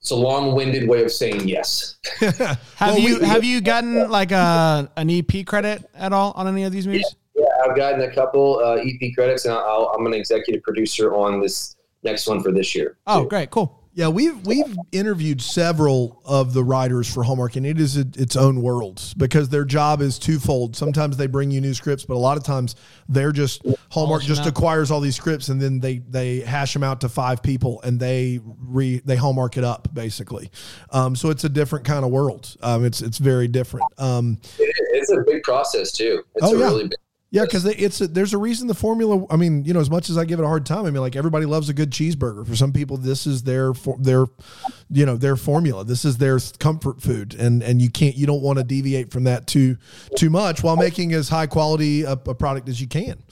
[0.00, 1.96] it's a long-winded way of saying yes.
[2.20, 6.46] Have Well, you we- have you gotten like a an EP credit at all on
[6.46, 7.16] any of these movies?
[7.34, 11.40] Yeah, I've gotten a couple uh, EP credits, and I'll, I'm an executive producer on
[11.40, 12.96] this next one for this year.
[13.08, 13.28] Oh, too.
[13.28, 13.77] great, cool.
[13.98, 18.36] Yeah, we've we've interviewed several of the writers for Hallmark, and it is a, its
[18.36, 20.76] own world because their job is twofold.
[20.76, 22.76] Sometimes they bring you new scripts, but a lot of times
[23.08, 24.46] they're just Hallmark just out.
[24.46, 27.98] acquires all these scripts, and then they they hash them out to five people, and
[27.98, 30.48] they re they Hallmark it up basically.
[30.90, 32.56] Um, so it's a different kind of world.
[32.62, 33.86] Um, it's it's very different.
[33.98, 36.22] Um, It- it's a big process too.
[36.36, 36.64] It's Oh, a yeah.
[36.66, 36.94] really big.
[37.30, 39.26] Yeah, because it's a, there's a reason the formula.
[39.28, 41.02] I mean, you know, as much as I give it a hard time, I mean,
[41.02, 42.46] like everybody loves a good cheeseburger.
[42.46, 44.26] For some people, this is their for, their,
[44.88, 45.84] you know, their formula.
[45.84, 49.24] This is their comfort food, and and you can't, you don't want to deviate from
[49.24, 49.76] that too
[50.16, 53.22] too much while making as high quality a, a product as you can.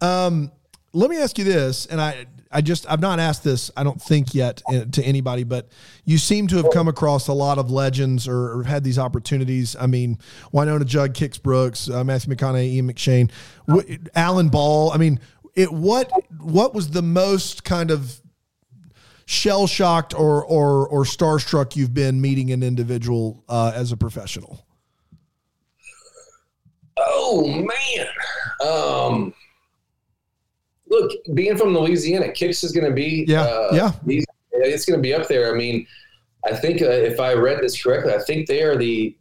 [0.00, 0.50] Um,
[0.92, 3.70] let me ask you this, and I I just I've not asked this.
[3.76, 5.68] I don't think yet uh, to anybody, but
[6.04, 9.74] you seem to have come across a lot of legends or, or had these opportunities.
[9.78, 10.18] I mean,
[10.52, 13.30] Wynonna Judd, Kix Brooks, uh, Matthew McConaughey, Ian McShane,
[13.66, 14.92] w- Alan Ball.
[14.92, 15.18] I mean,
[15.54, 18.20] it what what was the most kind of
[19.26, 24.64] shell shocked or or or starstruck you've been meeting an individual uh, as a professional?
[26.96, 28.06] Oh man.
[28.64, 29.34] Um,
[30.94, 33.92] look, being from Louisiana, Kix is going to be Yeah, uh, yeah.
[34.56, 35.52] It's going to be up there.
[35.52, 35.86] I mean,
[36.46, 39.16] I think uh, if I read this correctly, I think they are the.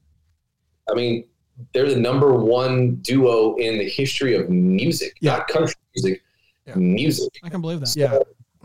[0.89, 1.26] I mean,
[1.74, 5.38] they're the number one duo in the history of music, Yeah.
[5.38, 6.21] not country music,
[6.67, 6.76] Yeah.
[6.76, 7.32] music.
[7.43, 7.95] I can believe that.
[7.95, 8.19] Yeah,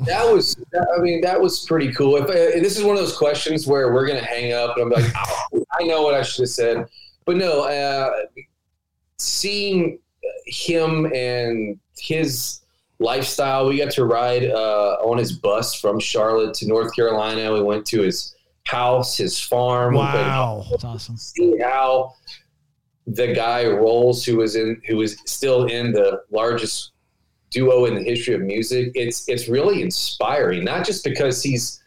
[0.07, 0.57] That was,
[0.97, 2.17] I mean, that was pretty cool.
[2.17, 4.91] If I, this is one of those questions where we're gonna hang up, and I'm
[5.03, 5.13] like,
[5.55, 6.87] oh, I know what I should have said,
[7.25, 7.63] but no.
[7.69, 8.11] Uh,
[9.19, 9.99] seeing
[10.47, 12.61] him and his
[12.99, 17.53] lifestyle, we got to ride uh, on his bus from Charlotte to North Carolina.
[17.53, 18.35] We went to his
[18.67, 19.95] house, his farm.
[19.95, 20.67] Wow.
[20.71, 21.17] That's awesome.
[21.17, 22.15] see how
[23.15, 26.93] the guy rolls who was in who is still in the largest
[27.51, 31.83] duo in the history of music it's it's really inspiring not just because he's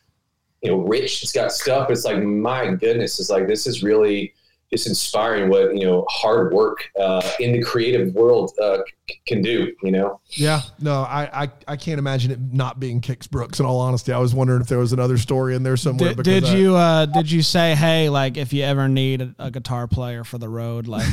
[0.64, 4.34] you know rich he's got stuff it's like my goodness it's like this is really
[4.72, 8.78] just inspiring what you know hard work uh, in the creative world uh,
[9.10, 13.02] c- can do you know Yeah, no, I, I I can't imagine it not being
[13.02, 13.60] Kix Brooks.
[13.60, 16.10] In all honesty, I was wondering if there was another story in there somewhere.
[16.10, 19.22] Did, because did I- you uh, did you say hey like if you ever need
[19.22, 21.08] a, a guitar player for the road like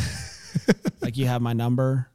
[1.00, 2.08] like you have my number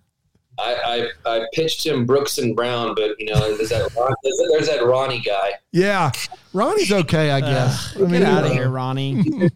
[0.59, 4.41] I, I, I pitched him Brooks and Brown, but you know there's that Ron, there's,
[4.51, 5.53] there's that Ronnie guy.
[5.71, 6.11] Yeah,
[6.53, 7.95] Ronnie's okay, I guess.
[7.95, 9.49] Ugh, I get out of here Ronnie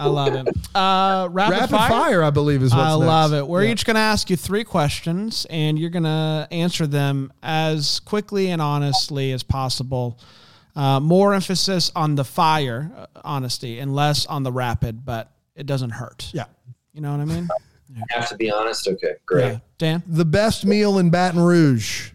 [0.00, 2.22] I love it uh, rapid, Rapid fire, fire?
[2.22, 3.06] I believe, is what's I next.
[3.06, 3.46] love it.
[3.46, 3.72] We're Yeah.
[3.72, 8.50] each going to ask you three questions, and you're going to answer them as quickly
[8.50, 10.18] and honestly as possible.
[10.74, 15.66] Uh, more emphasis on the fire, uh, honesty, and less on the rapid, but it
[15.66, 16.30] doesn't hurt.
[16.32, 16.44] Yeah.
[16.94, 17.48] You know what I mean?
[18.10, 18.86] Have to be honest.
[18.88, 19.52] Okay, great.
[19.52, 19.58] Yeah.
[19.78, 20.02] Dan?
[20.06, 22.10] The best meal in Baton Rouge.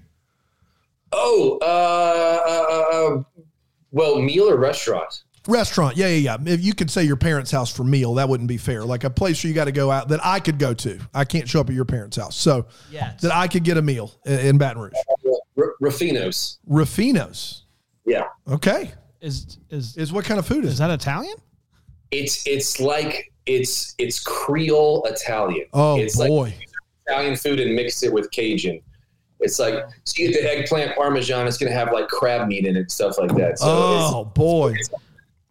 [1.12, 3.24] Oh, uh, uh, uh,
[3.92, 5.24] well, meal or restaurant?
[5.48, 6.54] Restaurant, yeah, yeah, yeah.
[6.54, 8.84] If you could say your parents' house for meal, that wouldn't be fair.
[8.84, 11.00] Like a place where you got to go out that I could go to.
[11.14, 13.22] I can't show up at your parents' house, so Yes.
[13.22, 14.94] that I could get a meal in, in Baton Rouge.
[15.26, 16.60] Uh, R- Ruffino's.
[16.70, 17.64] Ruffino's.
[18.06, 18.92] Yeah, Okay,
[19.22, 21.36] Is is is what kind of food is, is that Italian?
[22.12, 25.66] it's it's like it's it's Creole Italian.
[25.74, 26.54] Oh it's like boy,
[27.08, 28.80] Italian food and mix it with Cajun.
[29.40, 29.74] It's like
[30.04, 31.48] so you get the eggplant parmesan.
[31.48, 33.58] It's gonna have like crab meat in it, and stuff like that.
[33.58, 34.74] So oh boy.
[34.78, 34.90] it's,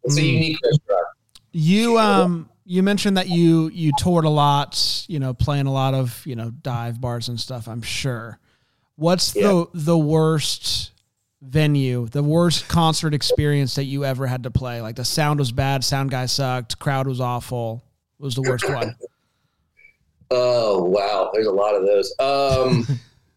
[0.04, 0.32] it's a Mm.
[0.32, 1.06] unique restaurant.
[1.52, 5.94] You um you mentioned that you you toured a lot, you know, playing a lot
[5.94, 8.38] of, you know, dive bars and stuff, I'm sure.
[8.96, 10.92] What's the the worst
[11.42, 14.80] venue, the worst concert experience that you ever had to play?
[14.80, 17.84] Like the sound was bad, sound guy sucked, crowd was awful.
[18.16, 18.94] What was the worst one?
[20.30, 22.12] Oh wow, there's a lot of those.
[22.18, 22.86] Um,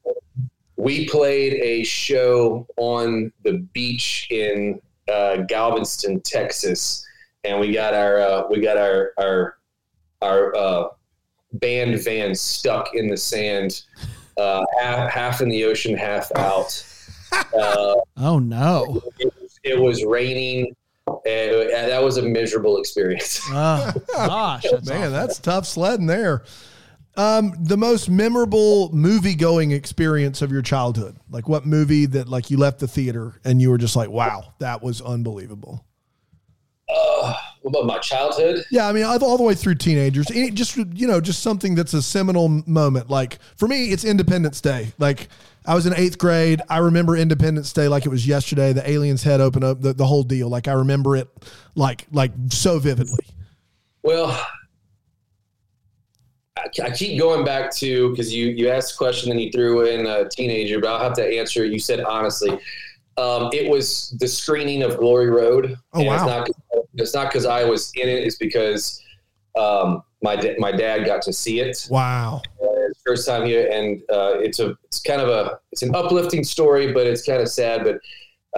[0.77, 4.79] we played a show on the beach in
[5.11, 7.05] uh, Galveston, Texas,
[7.43, 9.57] and we got our uh, we got our our
[10.21, 10.87] our uh,
[11.53, 13.83] band van stuck in the sand,
[14.37, 16.83] uh, half, half in the ocean, half out.
[17.31, 19.01] Uh, Oh no.
[19.19, 20.75] it, was, it was raining.
[21.25, 23.39] And and that was a miserable experience.
[23.49, 25.11] Oh gosh, that's Man, awful.
[25.11, 26.43] that's tough sledding there.
[27.17, 31.17] Um, the most memorable movie going experience of your childhood.
[31.31, 34.53] Like what movie that like you left the theater and you were just like, wow,
[34.59, 35.83] that was unbelievable.
[36.87, 38.63] Uh, what about my childhood?
[38.71, 40.29] Yeah, I mean, all all the way through teenagers.
[40.31, 43.09] Any, just you know, just something that's a seminal moment.
[43.09, 44.93] Like for me, it's Independence Day.
[44.99, 45.27] Like
[45.65, 46.61] I was in eighth grade.
[46.69, 48.73] I remember Independence Day like it was yesterday.
[48.73, 50.49] The aliens head open up, the, the whole deal.
[50.49, 51.27] Like I remember it,
[51.75, 53.25] like like so vividly.
[54.03, 54.39] Well,
[56.57, 59.85] I, I keep going back to because you you asked a question and you threw
[59.85, 61.63] in a teenager, but I'll have to answer.
[61.65, 61.71] it.
[61.71, 62.51] You said honestly,
[63.17, 65.77] um, it was the screening of Glory Road.
[65.93, 66.45] Oh, And wow.
[66.95, 68.23] It's not because I was in it.
[68.23, 69.01] It's because
[69.57, 71.87] um, my da- my dad got to see it.
[71.89, 72.41] Wow.
[72.61, 72.67] Uh,
[73.05, 76.91] first time here, and uh, it's a it's kind of a it's an uplifting story,
[76.93, 77.83] but it's kind of sad.
[77.83, 77.99] But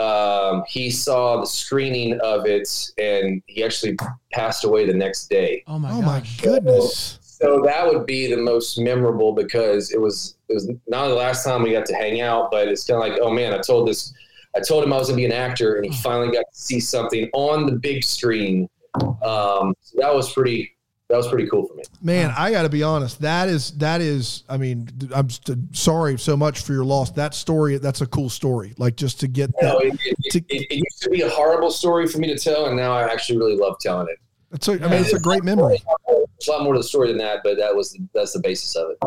[0.02, 3.98] um, he saw the screening of it, and he actually
[4.32, 5.64] passed away the next day.
[5.68, 6.94] Oh my Oh my goodness.
[6.96, 11.44] So that would be the most memorable because it was it was not the last
[11.44, 13.88] time we got to hang out, but it's kind of like, oh man, I told
[13.88, 14.14] this,
[14.56, 16.80] I told him I was gonna be an actor, and he finally got to see
[16.80, 18.70] something on the big screen.
[18.96, 20.76] Um, so that was pretty
[21.10, 21.84] that was pretty cool for me.
[22.04, 23.20] Man, I got to be honest.
[23.22, 24.44] That is that is.
[24.48, 27.12] I mean, I'm st- sorry so much for your loss.
[27.12, 27.78] That story.
[27.78, 28.76] That's a cool story.
[28.78, 29.64] Like just to get that.
[29.64, 32.68] No, it, it, it, it used to be a horrible story for me to tell,
[32.68, 34.20] and now I actually really love telling it.
[34.52, 35.82] It's a, I mean, it's a great memory.
[36.08, 38.76] There's a lot more to the story than that, but that was that's the basis
[38.76, 38.98] of it.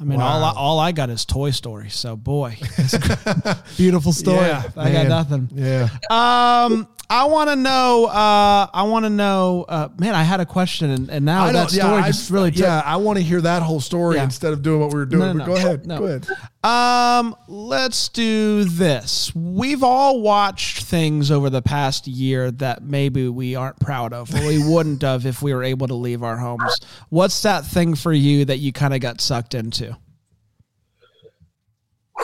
[0.00, 1.90] I mean, all I, all I got is Toy Story.
[1.90, 4.46] So boy, it's a beautiful story.
[4.46, 5.48] Yeah, I got nothing.
[5.54, 5.88] Yeah.
[6.10, 8.04] Um, I want to know.
[8.04, 9.64] Uh, I want to know.
[9.66, 11.72] Uh, man, I had a question, and, and now I that don't.
[11.72, 12.50] Yeah, story I just really.
[12.50, 12.82] took- yeah.
[12.84, 14.24] I want to hear that whole story Yeah.
[14.24, 15.20] instead of doing what we were doing.
[15.20, 15.54] No, no, but no.
[15.54, 15.86] go ahead.
[15.86, 15.98] No.
[16.00, 16.26] Go ahead.
[16.62, 19.34] Um, let's do this.
[19.34, 24.46] We've all watched things over the past year that maybe we aren't proud of, or
[24.46, 26.78] we wouldn't have if we were able to leave our homes.
[27.08, 29.96] What's that thing for you that you kind of got sucked into?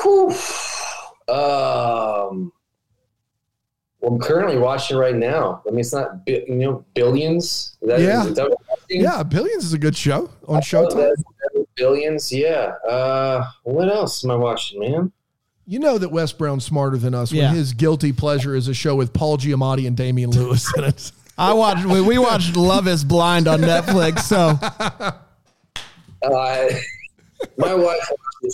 [0.03, 0.31] Whew.
[1.29, 2.53] Um, well,
[4.07, 5.63] I'm currently watching right now.
[5.67, 7.77] I mean, it's not you know billions.
[7.83, 8.27] Is that, Yeah.
[8.27, 9.01] is that what you're asking?
[9.03, 11.13] Yeah, Billions is a good show on Oh, Showtime.
[11.77, 12.73] Billions, yeah.
[12.89, 15.13] Uh, what else am I watching, man?
[15.67, 17.53] You know that Wes Brown's smarter than us when Yeah.
[17.55, 21.11] his guilty pleasure is a show with Paul Giamatti and Damian Lewis in it.
[21.39, 21.85] I watched.
[21.87, 24.21] We, we watched Love Is Blind on Netflix.
[24.21, 24.59] So
[26.23, 26.69] Uh,
[27.59, 27.99] my wife,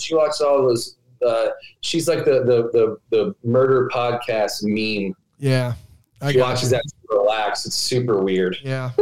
[0.01, 0.95] she watches all those.
[1.25, 1.47] Uh,
[1.81, 5.13] she's like the, the the the murder podcast meme.
[5.41, 5.73] Yeah.
[6.21, 6.77] I She watches you.
[6.77, 7.65] that to relax.
[7.65, 8.55] It's super weird.
[8.63, 8.91] Yeah.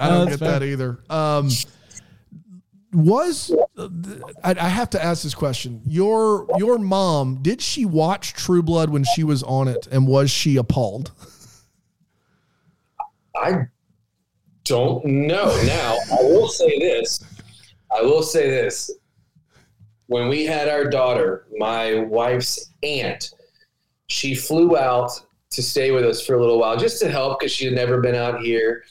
[0.00, 0.58] I don't get fair.
[0.58, 0.98] that either.
[1.08, 1.48] Um,
[2.92, 3.54] was
[4.42, 5.80] I, I have to ask this question?
[5.86, 10.30] Your your mom did she watch True Blood when she was on it, and was
[10.30, 11.12] she appalled?
[13.36, 13.66] I
[14.64, 15.46] don't know.
[15.64, 17.22] Now, I will say this.
[17.96, 18.90] I will say this.
[20.06, 23.32] When we had our daughter, my wife's aunt,
[24.08, 25.10] she flew out
[25.50, 28.00] to stay with us for a little while just to help because she had never
[28.00, 28.84] been out here.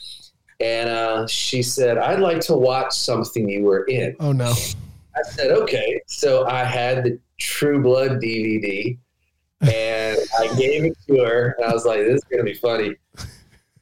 [0.60, 4.16] And uh, she said, I'd like to watch something you were in.
[4.18, 4.50] Oh no!
[4.50, 6.00] I said, okay.
[6.06, 8.98] So I had the True Blood DVD
[9.60, 11.54] and I gave it to her.
[11.58, 12.96] And I was like, this is going to be funny.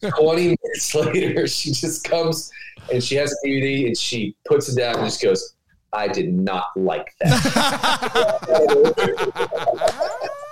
[0.03, 2.51] 20 minutes later, she just comes
[2.93, 5.55] and she has a DVD and she puts it down and just goes,
[5.93, 8.43] I did not like that.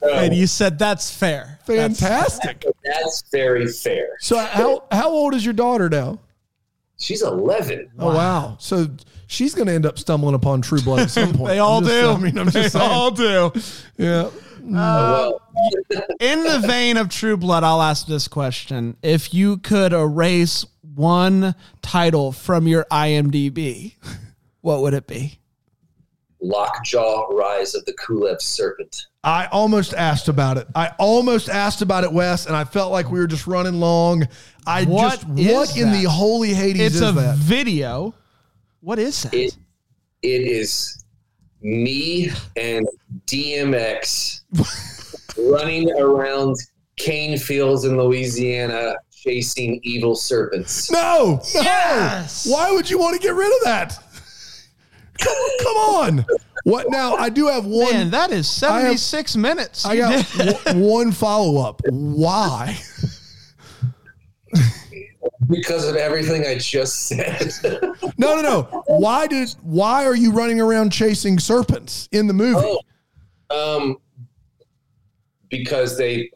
[0.00, 1.58] So, and you said that's fair.
[1.66, 2.64] Fantastic.
[2.84, 4.10] that's very fair.
[4.20, 6.20] So how how old is your daughter now?
[7.00, 7.90] She's 11.
[7.98, 8.56] Oh wow!
[8.60, 8.88] So
[9.28, 11.48] she's going to end up stumbling upon True Blood at some point.
[11.50, 12.10] they all I'm just- do.
[12.10, 12.90] I mean, I'm just they saying.
[12.90, 13.52] all do.
[13.96, 14.30] yeah.
[14.62, 15.40] well,
[16.20, 21.54] In the vein of True Blood, I'll ask this question: If you could erase one
[21.82, 23.94] title from your IMDb,
[24.60, 25.38] what would it be?
[26.40, 29.06] Lockjaw Rise of the Kulev Serpent.
[29.28, 30.66] I almost asked about it.
[30.74, 34.26] I almost asked about it, Wes, and I felt like we were just running long.
[34.66, 36.02] I What just is what in that?
[36.02, 37.36] the holy Hades It's is a that?
[37.36, 38.14] video.
[38.80, 39.34] What is that?
[39.34, 39.54] It
[40.22, 41.04] it is
[41.60, 42.86] me and
[43.26, 44.40] DMX
[45.52, 46.56] running around
[46.96, 50.90] cane fields in Louisiana chasing evil serpents.
[50.90, 51.60] No, no.
[51.62, 52.46] Yes!
[52.50, 54.02] Why would you want to get rid of that?
[55.20, 56.26] Come, come on.
[56.64, 57.14] What now?
[57.14, 57.92] I do have one.
[57.92, 59.84] Man, that is 76 minutes.
[59.84, 61.80] I got w- one follow up.
[61.88, 62.78] Why?
[65.48, 67.52] Because of everything I just said.
[68.20, 68.82] No, no, no.
[68.88, 69.50] Why did?
[69.62, 72.76] Why are you running around chasing serpents in the movie?
[73.50, 73.76] Oh.
[73.76, 73.96] um,
[75.50, 76.32] because they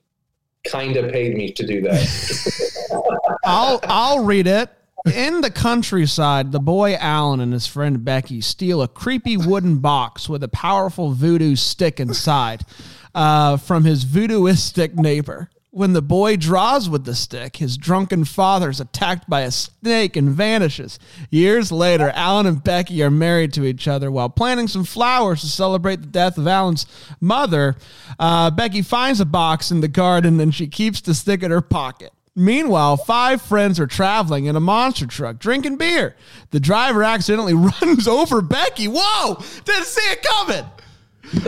[0.64, 3.38] kind of paid me to do that.
[3.44, 4.70] I'll I'll read it.
[5.04, 10.28] In the countryside, the boy Alan and his friend Becky steal a creepy wooden box
[10.28, 12.64] with a powerful voodoo stick inside
[13.12, 15.50] uh, from his voodooistic neighbor.
[15.70, 20.16] When the boy draws with the stick, his drunken father is attacked by a snake
[20.16, 20.98] and vanishes.
[21.30, 25.48] Years later, Alan and Becky are married to each other while planting some flowers to
[25.48, 26.86] celebrate the death of Alan's
[27.20, 27.76] mother.
[28.18, 31.62] Uh, Becky finds a box in the garden and she keeps the stick in her
[31.62, 32.12] pocket.
[32.34, 36.16] Meanwhile, five friends are traveling in a monster truck drinking beer.
[36.50, 38.88] The driver accidentally runs over Becky.
[38.88, 39.34] Whoa!
[39.64, 40.64] Didn't see it coming.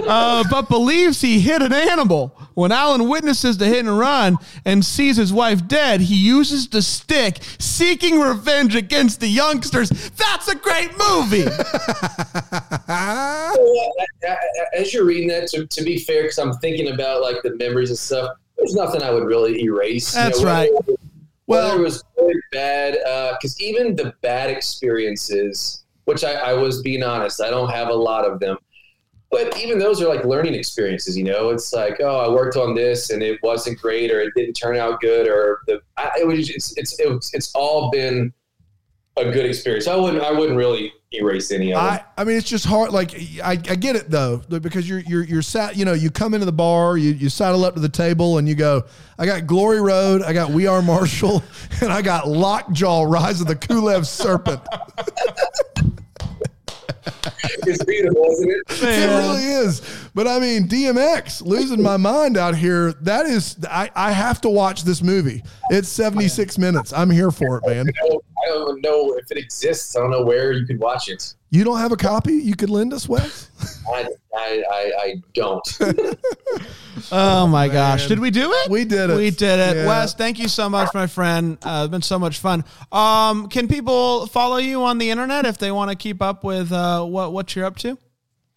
[0.06, 2.38] Uh, but believes he hit an animal.
[2.54, 6.80] When Alan witnesses the hit and run and sees his wife dead, he uses the
[6.80, 9.90] stick, seeking revenge against the youngsters.
[10.10, 11.44] That's a great movie.
[14.74, 17.90] As you're reading that, to, to be fair, because I'm thinking about like the memories
[17.90, 20.14] and stuff, there's nothing I would really erase.
[20.14, 20.70] You That's know, right.
[20.72, 20.92] Whether,
[21.46, 26.52] Well- whether it was good, bad, uh, because even the bad experiences, which I, I
[26.54, 28.56] was being honest, I don't have a lot of them.
[29.30, 31.16] but even those are like learning experiences.
[31.18, 34.32] You know, it's like, oh, I worked on this and it wasn't great, or it
[34.36, 38.32] didn't turn out good, or the I, it was it's it's it's, it's all been
[39.16, 39.86] a good experience.
[39.86, 42.00] I wouldn't I wouldn't really erase any of them.
[42.16, 42.90] I, I mean, it's just hard.
[42.90, 46.34] Like, I, I get it though, because you're, you're, you're sat, you know, you come
[46.34, 48.84] into the bar, you, you saddle up to the table and you go,
[49.18, 51.42] I got Glory Road, I got We Are Marshall,
[51.80, 54.60] and I got Lockjaw, Rise of the Kulev Serpent.
[57.66, 58.62] it's beautiful, isn't it?
[58.82, 59.82] It really is.
[60.14, 62.92] But I mean, DMX, losing my mind out here.
[62.94, 65.42] That is, I, I have to watch this movie.
[65.70, 66.92] It's 76 minutes.
[66.92, 67.86] I'm here for it, man.
[68.44, 69.96] I don't, I don't know if it exists.
[69.96, 71.34] I don't know where you could watch it.
[71.50, 73.50] You don't have a copy you could lend us, Wes?
[73.92, 75.78] I, I, I, I don't.
[77.10, 78.06] Oh my gosh.
[78.06, 78.70] Did we do it?
[78.70, 79.16] We did it.
[79.16, 79.76] We did it.
[79.76, 79.86] Yeah.
[79.86, 81.58] Wes, thank you so much, my friend.
[81.62, 82.64] Uh, it's been so much fun.
[82.92, 86.72] Um, can people follow you on the internet if they want to keep up with
[86.72, 87.98] uh, what what you're up to?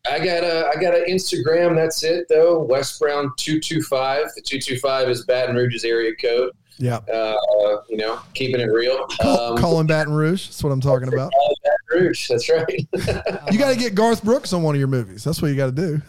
[0.09, 1.75] I got a I got an Instagram.
[1.75, 2.59] That's it though.
[2.59, 4.25] Wes Brown two two five.
[4.35, 6.51] The two two five is Baton Rouge's area code.
[6.79, 6.97] Yeah.
[6.97, 7.35] Uh,
[7.89, 9.05] you know, keeping it real.
[9.21, 10.45] Call, Um, Callin' Baton Rouge.
[10.47, 11.31] That's what I'm talking about.
[11.63, 12.27] Baton Rouge.
[12.27, 12.87] That's right.
[13.51, 15.23] You got to get Garth Brooks on one of your movies.
[15.23, 16.01] That's what you got to do.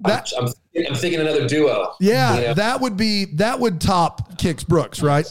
[0.00, 0.48] That I'm,
[0.86, 1.94] I'm thinking another duo.
[2.00, 2.54] yeah, You know?
[2.54, 5.26] that would be that would top Kix Brooks, right?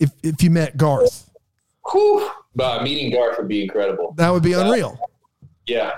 [0.00, 1.30] If if you met Garth,
[1.92, 2.28] Whew.
[2.56, 4.14] But meeting Garth would be incredible.
[4.16, 4.98] that would be unreal.
[5.66, 5.92] Yeah.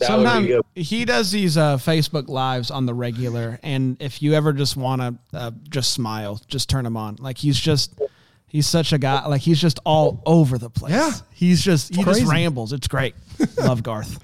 [0.00, 4.54] That Sometimes he does these uh, Facebook lives on the regular, and if you ever
[4.54, 7.16] just want to uh, just smile, just turn him on.
[7.16, 8.00] Like he's just
[8.46, 9.26] he's such a guy.
[9.26, 10.94] Like he's just all over the place.
[10.94, 11.12] Yeah.
[11.34, 12.20] he's just he crazy.
[12.20, 12.72] just rambles.
[12.72, 13.14] It's great.
[13.58, 14.18] Love Garth.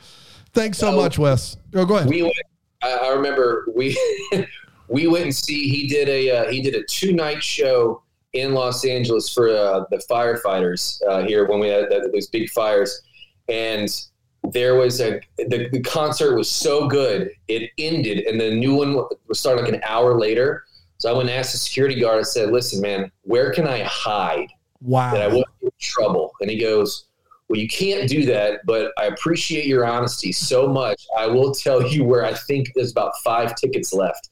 [0.54, 1.58] Thanks so much, Wes.
[1.74, 2.08] Oh, go ahead.
[2.08, 2.34] we went.
[2.82, 3.94] I, I remember we
[4.88, 5.68] we went and see.
[5.68, 8.02] He did a uh, he did a two night show
[8.32, 13.02] in Los Angeles for uh, the firefighters uh, here when we had those big fires,
[13.50, 13.90] and
[14.52, 19.04] there was a the, the concert was so good it ended and the new one
[19.28, 20.64] was starting like an hour later.
[20.98, 22.18] So I went and asked the security guard.
[22.18, 24.48] I said, "Listen, man, where can I hide
[24.80, 25.34] that I Wow.
[25.34, 27.06] won't get in trouble?" And he goes,
[27.48, 31.06] "Well, you can't do that, but I appreciate your honesty so much.
[31.18, 34.30] I will tell you where I think there's about five tickets left."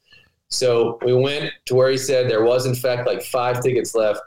[0.49, 4.21] So we went to where he said there was, in fact, like five tickets left.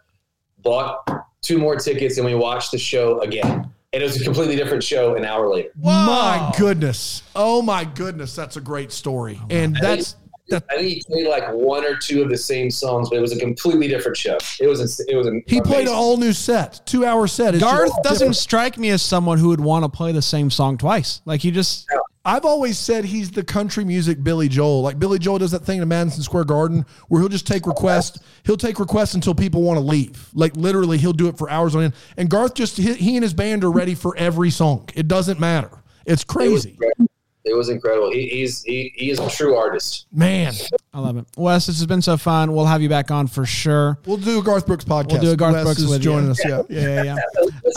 [0.63, 1.09] Bought
[1.41, 3.73] two more tickets, and we watched the show again.
[3.99, 5.71] And it was a completely different show an hour later.
[5.75, 7.25] My goodness.
[7.35, 9.41] Oh my goodness, that's a great story.
[9.43, 10.15] Oh, and that's
[10.51, 13.21] that I think he played like one or two of the same songs, but it
[13.21, 14.39] was a completely different show.
[14.61, 15.97] It was it was an he played an amazing.
[15.97, 17.57] all new set, two hour set.
[17.57, 18.37] It's Garth doesn't different.
[18.37, 21.21] strike me as someone who would want to play the same song twice.
[21.25, 21.89] Like he just
[22.29, 24.83] I've always said he's the country music Billy Joel.
[24.83, 28.21] Like Billy Joel does that thing in Madison Square Garden where he'll just take requests.
[28.43, 30.29] He'll take requests until people want to leave.
[30.35, 31.95] Like literally, he'll do it for hours on end.
[32.19, 34.91] And Garth just he, he and his band are ready for every song.
[34.95, 35.71] It doesn't matter.
[36.05, 37.08] It's crazy, incredible.
[37.49, 38.11] It was incredible.
[38.13, 40.07] He, he's he, he is a true artist.
[40.13, 40.53] man.
[40.93, 41.27] I love it.
[41.37, 42.53] Wes, this has been so fun.
[42.53, 43.99] We'll have you back on for sure.
[44.07, 45.13] We'll do a Garth Brooks podcast.
[45.13, 46.05] We'll do a Garth Wes Brooks is with you.
[46.05, 46.45] joining us.
[46.45, 46.63] Yeah.
[46.69, 47.17] Yeah, yeah, yeah.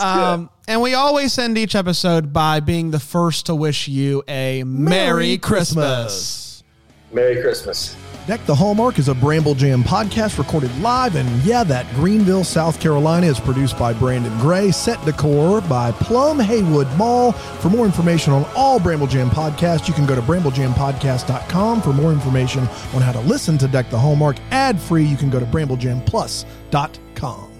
[0.00, 4.64] Um, and we always end each episode by being the first to wish you a
[4.64, 6.64] Merry, Christmas.
[7.12, 7.94] Merry Christmas.
[8.26, 12.78] Deck the Hallmark is a Bramble Jam podcast recorded live, and yeah, that Greenville, South
[12.78, 17.32] Carolina is produced by Brandon Gray, set decor by Plum Haywood Mall.
[17.32, 21.82] For more information on all Bramble Jam podcasts, you can go to bramblejampodcast.com.
[21.82, 25.28] For more information on how to listen to Deck the Hallmark ad free, you can
[25.28, 27.51] go to bramblejamplus.com.